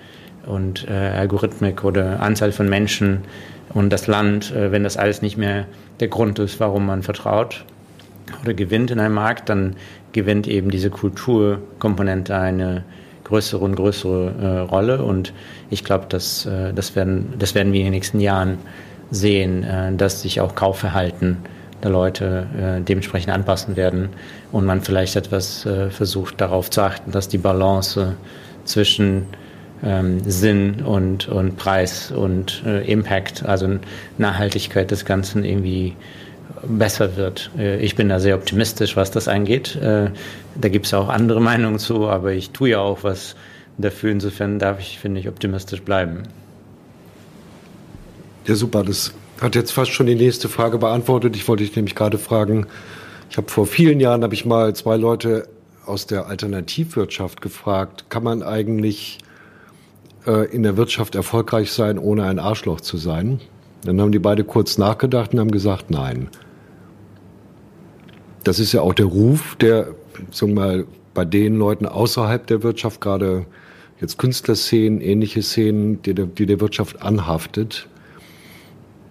und 0.45 0.87
äh, 0.87 0.93
Algorithmik 0.93 1.83
oder 1.83 2.21
Anzahl 2.21 2.51
von 2.51 2.69
Menschen 2.69 3.19
und 3.73 3.89
das 3.91 4.07
Land, 4.07 4.51
äh, 4.51 4.71
wenn 4.71 4.83
das 4.83 4.97
alles 4.97 5.21
nicht 5.21 5.37
mehr 5.37 5.65
der 5.99 6.07
Grund 6.07 6.39
ist, 6.39 6.59
warum 6.59 6.85
man 6.85 7.03
vertraut 7.03 7.65
oder 8.41 8.53
gewinnt 8.53 8.91
in 8.91 8.99
einem 8.99 9.15
Markt, 9.15 9.49
dann 9.49 9.75
gewinnt 10.11 10.47
eben 10.47 10.69
diese 10.69 10.89
Kulturkomponente 10.89 12.35
eine 12.35 12.83
größere 13.23 13.63
und 13.63 13.75
größere 13.75 14.33
äh, 14.41 14.59
Rolle. 14.59 15.03
Und 15.03 15.33
ich 15.69 15.83
glaube, 15.83 16.05
das, 16.09 16.45
äh, 16.45 16.73
das, 16.73 16.95
werden, 16.95 17.33
das 17.39 17.55
werden 17.55 17.73
wir 17.73 17.79
in 17.79 17.87
den 17.87 17.93
nächsten 17.93 18.19
Jahren 18.19 18.57
sehen, 19.11 19.63
äh, 19.63 19.93
dass 19.95 20.21
sich 20.21 20.41
auch 20.41 20.55
Kaufverhalten 20.55 21.37
der 21.83 21.91
Leute 21.91 22.47
äh, 22.57 22.81
dementsprechend 22.81 23.33
anpassen 23.33 23.75
werden 23.75 24.09
und 24.51 24.65
man 24.65 24.81
vielleicht 24.81 25.15
etwas 25.15 25.65
äh, 25.65 25.89
versucht 25.89 26.39
darauf 26.39 26.69
zu 26.69 26.81
achten, 26.81 27.11
dass 27.11 27.27
die 27.27 27.37
Balance 27.37 28.15
zwischen 28.63 29.25
ähm, 29.83 30.21
Sinn 30.25 30.81
und, 30.83 31.27
und 31.27 31.57
Preis 31.57 32.11
und 32.11 32.63
äh, 32.65 32.89
Impact, 32.89 33.45
also 33.45 33.79
Nachhaltigkeit 34.17 34.91
des 34.91 35.05
Ganzen 35.05 35.43
irgendwie 35.43 35.95
besser 36.65 37.17
wird. 37.17 37.51
Äh, 37.57 37.79
ich 37.79 37.95
bin 37.95 38.09
da 38.09 38.19
sehr 38.19 38.35
optimistisch, 38.35 38.95
was 38.95 39.11
das 39.11 39.27
angeht. 39.27 39.75
Äh, 39.75 40.11
da 40.55 40.69
gibt 40.69 40.85
es 40.85 40.93
auch 40.93 41.09
andere 41.09 41.41
Meinungen 41.51 41.79
zu, 41.79 42.07
aber 42.07 42.33
ich 42.33 42.51
tue 42.51 42.69
ja 42.69 42.79
auch 42.79 43.03
was 43.03 43.35
dafür. 43.77 44.11
Insofern 44.11 44.59
darf 44.59 44.79
ich, 44.79 44.99
finde 44.99 45.19
ich, 45.19 45.27
optimistisch 45.27 45.81
bleiben. 45.81 46.23
Ja, 48.47 48.55
super. 48.55 48.83
Das 48.83 49.13
hat 49.41 49.55
jetzt 49.55 49.71
fast 49.71 49.91
schon 49.91 50.05
die 50.05 50.15
nächste 50.15 50.49
Frage 50.49 50.77
beantwortet. 50.77 51.35
Ich 51.35 51.47
wollte 51.47 51.63
dich 51.63 51.75
nämlich 51.75 51.95
gerade 51.95 52.17
fragen, 52.17 52.67
ich 53.29 53.37
habe 53.37 53.49
vor 53.49 53.65
vielen 53.65 53.99
Jahren, 53.99 54.23
habe 54.23 54.35
ich 54.35 54.45
mal 54.45 54.75
zwei 54.75 54.95
Leute 54.95 55.47
aus 55.85 56.07
der 56.07 56.27
Alternativwirtschaft 56.27 57.41
gefragt, 57.41 58.05
kann 58.09 58.23
man 58.23 58.43
eigentlich 58.43 59.17
äh, 60.25 60.53
in 60.53 60.63
der 60.63 60.77
Wirtschaft 60.77 61.15
erfolgreich 61.15 61.71
sein, 61.71 61.97
ohne 61.97 62.25
ein 62.25 62.39
Arschloch 62.39 62.81
zu 62.81 62.97
sein? 62.97 63.39
Dann 63.83 63.99
haben 63.99 64.11
die 64.11 64.19
beide 64.19 64.43
kurz 64.43 64.77
nachgedacht 64.77 65.33
und 65.33 65.39
haben 65.39 65.51
gesagt, 65.51 65.91
nein. 65.91 66.29
Das 68.43 68.59
ist 68.59 68.71
ja 68.73 68.81
auch 68.81 68.93
der 68.93 69.05
Ruf, 69.05 69.55
der, 69.55 69.87
sagen 70.31 70.53
wir 70.53 70.61
mal, 70.61 70.85
bei 71.13 71.25
den 71.25 71.55
Leuten 71.55 71.85
außerhalb 71.85 72.45
der 72.47 72.63
Wirtschaft, 72.63 73.01
gerade 73.01 73.45
jetzt 73.99 74.17
Künstlerszenen, 74.17 75.01
ähnliche 75.01 75.41
Szenen, 75.41 76.01
die 76.01 76.13
der, 76.13 76.25
die 76.25 76.45
der 76.45 76.59
Wirtschaft 76.59 77.01
anhaftet. 77.01 77.87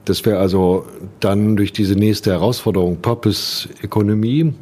Das 0.04 0.24
wäre 0.26 0.38
also 0.38 0.84
dann 1.20 1.56
durch 1.56 1.72
diese 1.72 1.94
nächste 1.94 2.32
Herausforderung 2.32 3.00
Purpose-Ökonomie, 3.00 4.52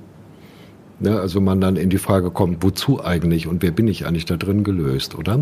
ne, 1.01 1.19
also 1.19 1.41
man 1.41 1.61
dann 1.61 1.77
in 1.77 1.89
die 1.89 1.99
Frage 1.99 2.31
kommt, 2.31 2.63
wozu 2.63 3.03
eigentlich 3.03 3.47
und 3.47 3.63
wer 3.63 3.71
bin 3.71 3.89
ich 3.89 4.07
eigentlich 4.07 4.27
da 4.27 4.37
drin 4.37 4.65
gelöst, 4.65 5.17
oder? 5.17 5.41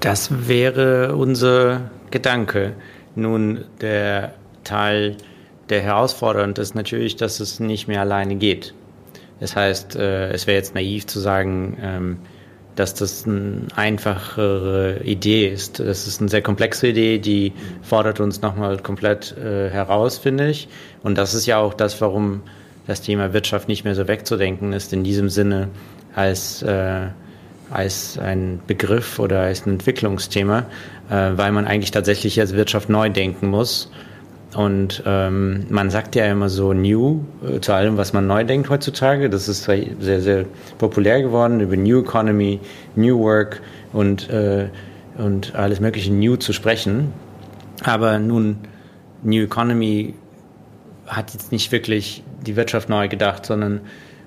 Das 0.00 0.48
wäre 0.48 1.16
unser 1.16 1.90
Gedanke. 2.10 2.74
Nun, 3.16 3.64
der 3.80 4.34
Teil, 4.62 5.16
der 5.70 5.80
herausfordernd 5.80 6.58
ist 6.58 6.74
natürlich, 6.76 7.16
dass 7.16 7.40
es 7.40 7.58
nicht 7.58 7.88
mehr 7.88 8.00
alleine 8.00 8.36
geht. 8.36 8.74
Das 9.40 9.56
heißt, 9.56 9.96
äh, 9.96 10.30
es 10.30 10.46
wäre 10.46 10.56
jetzt 10.56 10.74
naiv 10.74 11.06
zu 11.06 11.18
sagen, 11.18 11.78
ähm, 11.80 12.18
dass 12.76 12.94
das 12.94 13.26
eine 13.26 13.66
einfachere 13.74 15.00
Idee 15.02 15.48
ist. 15.48 15.80
Das 15.80 16.06
ist 16.06 16.20
eine 16.20 16.28
sehr 16.28 16.42
komplexe 16.42 16.88
Idee, 16.88 17.18
die 17.18 17.52
fordert 17.82 18.20
uns 18.20 18.40
nochmal 18.40 18.78
komplett 18.78 19.36
äh, 19.36 19.68
heraus, 19.68 20.18
finde 20.18 20.48
ich. 20.48 20.68
Und 21.02 21.18
das 21.18 21.34
ist 21.34 21.46
ja 21.46 21.58
auch 21.58 21.74
das, 21.74 22.00
warum 22.00 22.42
das 22.86 23.00
Thema 23.00 23.32
Wirtschaft 23.32 23.66
nicht 23.66 23.82
mehr 23.82 23.96
so 23.96 24.06
wegzudenken 24.06 24.72
ist, 24.72 24.92
in 24.92 25.02
diesem 25.02 25.28
Sinne 25.28 25.70
als 26.14 26.62
äh, 26.62 27.08
als 27.70 28.18
ein 28.18 28.60
Begriff 28.66 29.18
oder 29.18 29.40
als 29.40 29.66
ein 29.66 29.74
Entwicklungsthema, 29.74 30.66
äh, 31.10 31.30
weil 31.36 31.52
man 31.52 31.66
eigentlich 31.66 31.90
tatsächlich 31.90 32.40
als 32.40 32.54
Wirtschaft 32.54 32.88
neu 32.88 33.10
denken 33.10 33.48
muss. 33.48 33.90
Und 34.54 35.02
ähm, 35.04 35.66
man 35.68 35.90
sagt 35.90 36.14
ja 36.16 36.24
immer 36.24 36.48
so 36.48 36.72
New 36.72 37.24
äh, 37.46 37.60
zu 37.60 37.74
allem, 37.74 37.98
was 37.98 38.14
man 38.14 38.26
neu 38.26 38.44
denkt 38.44 38.70
heutzutage. 38.70 39.28
Das 39.28 39.46
ist 39.46 39.64
sehr, 39.64 40.20
sehr 40.20 40.46
populär 40.78 41.20
geworden, 41.20 41.60
über 41.60 41.76
New 41.76 42.00
Economy, 42.00 42.58
New 42.96 43.18
Work 43.18 43.60
und, 43.92 44.30
äh, 44.30 44.68
und 45.18 45.54
alles 45.54 45.80
mögliche 45.80 46.12
New 46.12 46.36
zu 46.36 46.54
sprechen. 46.54 47.12
Aber 47.84 48.18
nun, 48.18 48.58
New 49.22 49.42
Economy 49.42 50.14
hat 51.06 51.32
jetzt 51.34 51.52
nicht 51.52 51.70
wirklich 51.70 52.22
die 52.46 52.56
Wirtschaft 52.56 52.88
neu 52.88 53.08
gedacht, 53.08 53.44
sondern 53.44 53.80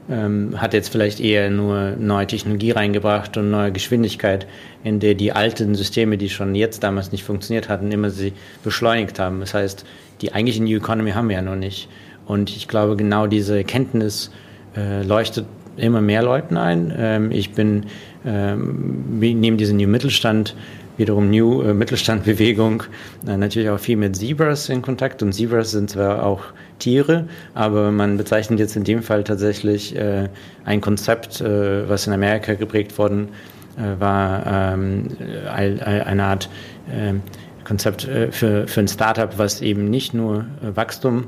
ähm, 0.10 0.60
hat 0.60 0.74
jetzt 0.74 0.90
vielleicht 0.90 1.20
eher 1.20 1.50
nur 1.50 1.92
neue 2.00 2.28
Technologie 2.28 2.72
reingebracht 2.72 3.38
und 3.38 3.52
neue 3.52 3.72
Geschwindigkeit, 3.72 4.48
in 4.84 5.00
der 5.00 5.14
die 5.14 5.32
alten 5.32 5.76
Systeme, 5.76 6.18
die 6.18 6.30
schon 6.30 6.56
jetzt 6.56 6.84
damals 6.84 7.12
nicht 7.12 7.24
funktioniert 7.24 7.70
hatten, 7.70 7.92
immer 7.92 8.10
sie 8.10 8.34
beschleunigt 8.64 9.20
haben. 9.20 9.40
Das 9.40 9.54
heißt, 9.54 9.86
die 10.22 10.34
eigentliche 10.34 10.64
New 10.64 10.78
Economy 10.78 11.12
haben 11.12 11.30
wir 11.30 11.36
ja 11.36 11.42
noch 11.42 11.56
nicht. 11.56 11.88
Und 12.26 12.56
ich 12.56 12.68
glaube, 12.68 12.96
genau 12.96 13.28
diese 13.28 13.58
Erkenntnis 13.58 14.32
äh, 14.76 15.04
leuchtet 15.04 15.46
immer 15.78 16.02
mehr 16.02 16.24
Leuten 16.24 16.58
ein. 16.58 16.94
Ähm, 16.98 17.32
ich 17.32 17.52
bin 17.54 17.86
ähm, 18.26 19.04
neben 19.20 19.58
diesem 19.58 19.78
New 19.78 19.88
Mittelstand 19.88 20.56
wiederum 20.98 21.30
New 21.30 21.62
äh, 21.62 21.74
Mittelstandbewegung 21.74 22.84
äh, 23.28 23.38
natürlich 23.38 23.70
auch 23.70 23.80
viel 23.80 23.98
mit 23.98 24.16
Zebras 24.16 24.70
in 24.70 24.82
Kontakt 24.82 25.24
und 25.24 25.34
Zebras 25.34 25.72
sind 25.72 25.90
zwar 25.90 26.24
auch 26.24 26.42
Tiere, 26.82 27.28
aber 27.54 27.92
man 27.92 28.18
bezeichnet 28.18 28.60
jetzt 28.60 28.76
in 28.76 28.84
dem 28.84 29.04
Fall 29.04 29.24
tatsächlich 29.24 29.96
äh, 29.96 30.28
ein 30.66 30.82
Konzept, 30.82 31.40
äh, 31.40 31.88
was 31.88 32.08
in 32.08 32.14
Amerika 32.14 32.56
geprägt 32.56 32.98
worden 32.98 33.30
äh, 33.78 34.00
war, 34.00 34.74
ähm, 34.74 35.08
eine 35.48 36.24
Art 36.24 36.50
ähm, 36.92 37.22
Konzept 37.64 38.08
äh, 38.08 38.32
für, 38.32 38.68
für 38.68 38.80
ein 38.82 38.88
Startup, 38.88 39.38
was 39.38 39.62
eben 39.62 39.90
nicht 39.90 40.14
nur 40.14 40.46
Wachstum 40.62 41.26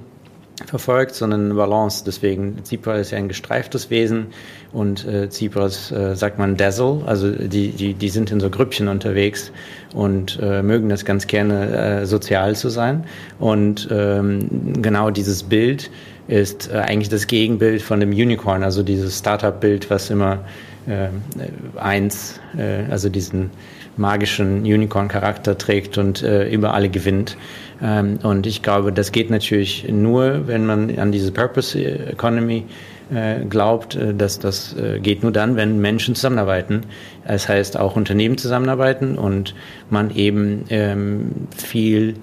verfolgt, 0.65 1.15
sondern 1.15 1.55
Balance. 1.55 2.03
Deswegen, 2.05 2.63
Zebra 2.63 2.95
ist 2.95 3.11
ja 3.11 3.17
ein 3.17 3.27
gestreiftes 3.27 3.89
Wesen 3.89 4.27
und 4.71 5.05
äh, 5.05 5.29
Zebras 5.29 5.91
äh, 5.91 6.15
sagt 6.15 6.39
man 6.39 6.57
Dazzle, 6.57 7.01
also 7.05 7.31
die, 7.31 7.69
die, 7.69 7.93
die 7.93 8.09
sind 8.09 8.31
in 8.31 8.39
so 8.39 8.49
Grüppchen 8.49 8.87
unterwegs 8.87 9.51
und 9.93 10.39
äh, 10.41 10.61
mögen 10.61 10.89
das 10.89 11.05
ganz 11.05 11.27
gerne, 11.27 12.01
äh, 12.01 12.05
sozial 12.05 12.55
zu 12.55 12.69
sein. 12.69 13.05
Und 13.39 13.87
ähm, 13.91 14.81
genau 14.81 15.09
dieses 15.09 15.43
Bild 15.43 15.89
ist 16.27 16.71
äh, 16.71 16.77
eigentlich 16.77 17.09
das 17.09 17.27
Gegenbild 17.27 17.81
von 17.81 17.99
dem 17.99 18.11
Unicorn, 18.11 18.63
also 18.63 18.83
dieses 18.83 19.19
Startup-Bild, 19.19 19.89
was 19.89 20.09
immer 20.09 20.45
äh, 20.87 21.09
eins, 21.77 22.39
äh, 22.57 22.89
also 22.89 23.09
diesen 23.09 23.51
magischen 23.97 24.61
Unicorn-Charakter 24.61 25.57
trägt 25.57 25.97
und 25.97 26.23
äh, 26.23 26.49
über 26.49 26.73
alle 26.73 26.89
gewinnt. 26.89 27.37
Ähm, 27.81 28.19
und 28.23 28.47
ich 28.47 28.61
glaube, 28.61 28.91
das 28.91 29.11
geht 29.11 29.29
natürlich 29.29 29.87
nur, 29.89 30.47
wenn 30.47 30.65
man 30.65 30.97
an 30.97 31.11
diese 31.11 31.31
Purpose 31.31 31.79
Economy 31.79 32.65
äh, 33.13 33.45
glaubt, 33.45 33.95
äh, 33.95 34.13
dass 34.13 34.39
das 34.39 34.75
äh, 34.75 34.99
geht 34.99 35.23
nur 35.23 35.31
dann, 35.31 35.55
wenn 35.55 35.79
Menschen 35.79 36.15
zusammenarbeiten. 36.15 36.81
Das 37.27 37.47
heißt, 37.47 37.77
auch 37.77 37.95
Unternehmen 37.95 38.37
zusammenarbeiten 38.37 39.17
und 39.17 39.53
man 39.89 40.15
eben 40.15 40.65
ähm, 40.69 41.31
viel 41.55 42.15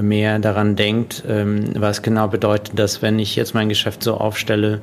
mehr 0.00 0.38
daran 0.38 0.74
denkt, 0.74 1.22
ähm, 1.28 1.64
was 1.76 2.02
genau 2.02 2.28
bedeutet 2.28 2.78
das, 2.78 3.02
wenn 3.02 3.18
ich 3.18 3.36
jetzt 3.36 3.54
mein 3.54 3.68
Geschäft 3.68 4.02
so 4.02 4.14
aufstelle, 4.14 4.80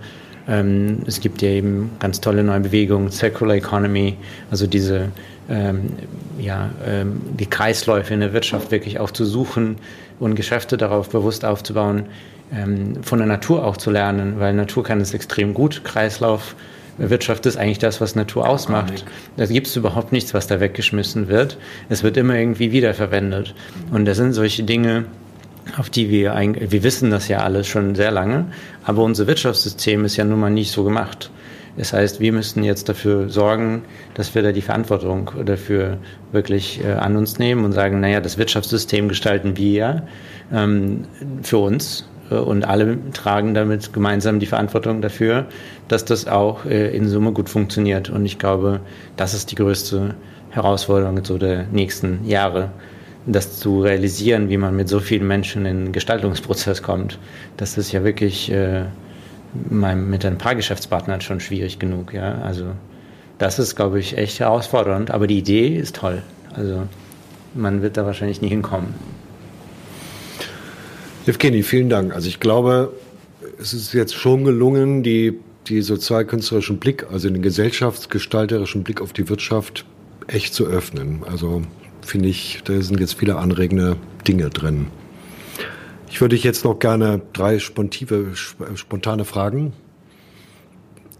ähm, 0.50 1.04
es 1.06 1.22
gibt 1.22 1.42
ja 1.42 1.50
eben 1.50 1.92
ganz 2.00 2.20
tolle 2.20 2.44
neue 2.44 2.60
Bewegungen, 2.62 3.12
Circular 3.12 3.56
Economy, 3.56 4.18
also 4.52 4.68
diese 4.68 5.10
ähm, 5.50 5.92
ja, 6.40 6.70
ähm, 6.86 7.22
die 7.38 7.48
Kreisläufe 7.48 8.14
in 8.14 8.20
der 8.20 8.34
Wirtschaft 8.34 8.72
wirklich 8.72 9.00
auch 9.00 9.12
zu 9.12 9.26
suchen 9.26 9.78
und 10.20 10.36
Geschäfte 10.36 10.78
darauf 10.78 11.10
bewusst 11.10 11.46
aufzubauen, 11.46 12.06
ähm, 12.54 13.04
von 13.04 13.20
der 13.20 13.28
Natur 13.28 13.66
auch 13.66 13.78
zu 13.78 13.92
lernen, 13.92 14.36
weil 14.40 14.54
Natur 14.54 14.84
kann 14.84 15.02
es 15.02 15.14
extrem 15.14 15.54
gut. 15.54 15.84
Kreislauf 15.84 16.56
Wirtschaft 17.00 17.46
ist 17.46 17.56
eigentlich 17.58 17.80
das, 17.80 18.02
was 18.02 18.16
Natur 18.16 18.48
ausmacht. 18.48 19.06
Da 19.38 19.46
gibt 19.46 19.68
es 19.68 19.76
überhaupt 19.78 20.12
nichts, 20.12 20.34
was 20.34 20.48
da 20.48 20.60
weggeschmissen 20.60 21.30
wird. 21.30 21.58
Es 21.88 22.04
wird 22.04 22.18
immer 22.18 22.36
irgendwie 22.36 22.74
wiederverwendet. 22.74 23.56
Und 23.92 24.04
das 24.04 24.18
sind 24.18 24.34
solche 24.34 24.64
Dinge, 24.64 25.06
auf 25.78 25.90
die 25.90 26.10
wir 26.10 26.34
eigentlich, 26.34 26.72
wir 26.72 26.84
wissen 26.84 27.12
das 27.12 27.28
ja 27.28 27.40
alles 27.40 27.68
schon 27.68 27.96
sehr 27.96 28.12
lange, 28.12 28.46
aber 28.84 29.04
unser 29.04 29.28
Wirtschaftssystem 29.28 30.06
ist 30.06 30.18
ja 30.18 30.26
nun 30.26 30.40
mal 30.40 30.50
nicht 30.50 30.72
so 30.72 30.84
gemacht. 30.84 31.32
Das 31.78 31.94
heißt, 31.94 32.20
wir 32.20 32.34
müssen 32.34 32.64
jetzt 32.64 32.90
dafür 32.90 33.30
sorgen, 33.30 33.84
dass 34.14 34.36
wir 34.36 34.42
da 34.42 34.52
die 34.52 34.62
Verantwortung 34.62 35.32
dafür 35.46 35.98
wirklich 36.32 36.84
äh, 36.84 36.92
an 36.92 37.16
uns 37.16 37.40
nehmen 37.40 37.64
und 37.64 37.72
sagen, 37.72 38.00
naja, 38.02 38.20
das 38.20 38.38
Wirtschaftssystem 38.38 39.08
gestalten 39.08 39.56
wir 39.56 39.72
ja 39.72 40.02
ähm, 40.52 41.06
für 41.42 41.60
uns 41.60 42.10
äh, 42.32 42.36
und 42.36 42.66
alle 42.66 42.98
tragen 43.14 43.54
damit 43.54 43.94
gemeinsam 43.94 44.40
die 44.40 44.46
Verantwortung 44.46 45.02
dafür, 45.02 45.46
dass 45.88 46.04
das 46.06 46.28
auch 46.28 46.66
äh, 46.66 46.96
in 46.96 47.08
Summe 47.08 47.32
gut 47.32 47.50
funktioniert. 47.50 48.10
Und 48.10 48.26
ich 48.26 48.40
glaube, 48.40 48.82
das 49.16 49.34
ist 49.34 49.52
die 49.52 49.56
größte 49.56 50.16
Herausforderung 50.50 51.24
so 51.24 51.38
der 51.38 51.66
nächsten 51.72 52.26
Jahre, 52.26 52.72
das 53.32 53.60
zu 53.60 53.82
realisieren, 53.82 54.50
wie 54.50 54.58
man 54.58 54.76
mit 54.76 54.90
so 54.90 55.00
vielen 55.00 55.28
Menschen 55.28 55.66
in 55.66 55.86
den 55.86 55.92
Gestaltungsprozess 55.94 56.82
kommt. 56.82 57.20
Das 57.58 57.78
ist 57.78 57.92
ja 57.92 58.04
wirklich 58.04 58.52
äh, 58.52 58.86
mit 59.70 60.26
ein 60.26 60.38
paar 60.38 60.56
Geschäftspartnern 60.56 61.22
schon 61.22 61.40
schwierig 61.40 61.80
genug. 61.80 62.14
Ja? 62.14 62.40
Also 62.42 62.72
das 63.38 63.60
ist, 63.60 63.76
glaube 63.76 64.00
ich, 64.00 64.18
echt 64.18 64.40
herausfordernd. 64.40 65.12
Aber 65.12 65.28
die 65.28 65.38
Idee 65.38 65.76
ist 65.76 65.96
toll. 65.96 66.24
Also 66.54 66.88
man 67.54 67.82
wird 67.82 67.98
da 67.98 68.06
wahrscheinlich 68.06 68.42
nie 68.42 68.50
hinkommen. 68.50 68.94
Evgeny, 71.26 71.64
vielen 71.64 71.90
Dank. 71.90 72.14
Also 72.16 72.28
ich 72.28 72.40
glaube, 72.40 72.94
es 73.60 73.74
ist 73.74 73.94
jetzt 73.94 74.16
schon 74.16 74.44
gelungen, 74.44 75.04
die, 75.04 75.40
die 75.68 75.82
sozialkünstlerischen 75.82 76.80
Blick, 76.80 77.06
also 77.12 77.30
den 77.30 77.42
gesellschaftsgestalterischen 77.42 78.84
Blick 78.84 79.02
auf 79.02 79.14
die 79.14 79.30
Wirtschaft 79.30 79.86
echt 80.28 80.54
zu 80.54 80.66
öffnen. 80.66 81.22
Also 81.30 81.62
finde 82.10 82.30
ich, 82.30 82.62
da 82.64 82.82
sind 82.82 83.00
jetzt 83.00 83.16
viele 83.16 83.38
anregende 83.38 83.96
Dinge 84.28 84.50
drin. 84.50 84.88
Ich 86.10 86.20
würde 86.20 86.36
dich 86.36 86.44
jetzt 86.44 86.66
noch 86.66 86.80
gerne 86.80 87.22
drei 87.34 87.60
spontive, 87.60 88.36
spontane 88.36 89.26
Fragen 89.26 89.74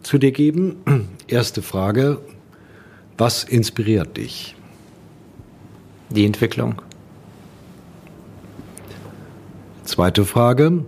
zu 0.02 0.18
dir 0.18 0.32
geben. 0.32 0.78
Erste 1.28 1.62
Frage, 1.62 2.20
was 3.18 3.44
inspiriert 3.44 4.18
dich? 4.18 4.56
Die 6.10 6.26
Entwicklung. 6.26 6.82
Zweite 9.84 10.26
Frage, 10.26 10.86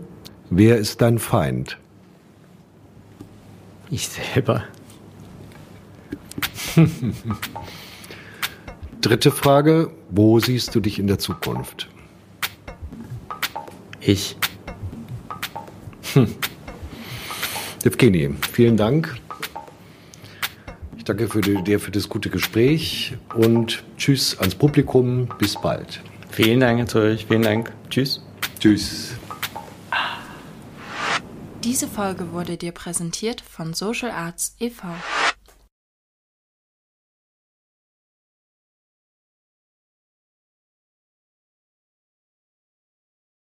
wer 0.49 0.77
ist 0.77 1.01
dein 1.01 1.19
Feind? 1.19 1.77
Ich 3.91 4.07
selber. 4.07 4.63
Dritte 9.01 9.31
Frage, 9.31 9.89
wo 10.11 10.39
siehst 10.39 10.75
du 10.75 10.79
dich 10.79 10.99
in 10.99 11.07
der 11.07 11.17
Zukunft? 11.17 11.89
Ich. 13.99 14.37
Hm. 16.13 16.27
Evgeny, 17.83 18.35
vielen 18.51 18.77
Dank. 18.77 19.17
Ich 20.97 21.03
danke 21.03 21.27
für 21.27 21.41
die, 21.41 21.63
dir 21.63 21.79
für 21.79 21.89
das 21.89 22.09
gute 22.09 22.29
Gespräch 22.29 23.17
und 23.33 23.83
tschüss 23.97 24.37
ans 24.37 24.53
Publikum. 24.53 25.27
Bis 25.39 25.59
bald. 25.59 26.01
Vielen 26.29 26.59
Dank 26.59 26.87
zu 26.87 26.99
euch. 26.99 27.25
Vielen 27.25 27.41
Dank. 27.41 27.73
Tschüss. 27.89 28.21
Tschüss. 28.59 29.13
Diese 31.63 31.87
Folge 31.87 32.31
wurde 32.31 32.57
dir 32.57 32.71
präsentiert 32.71 33.41
von 33.41 33.73
Social 33.73 34.11
Arts 34.11 34.55
e.V. 34.59 34.87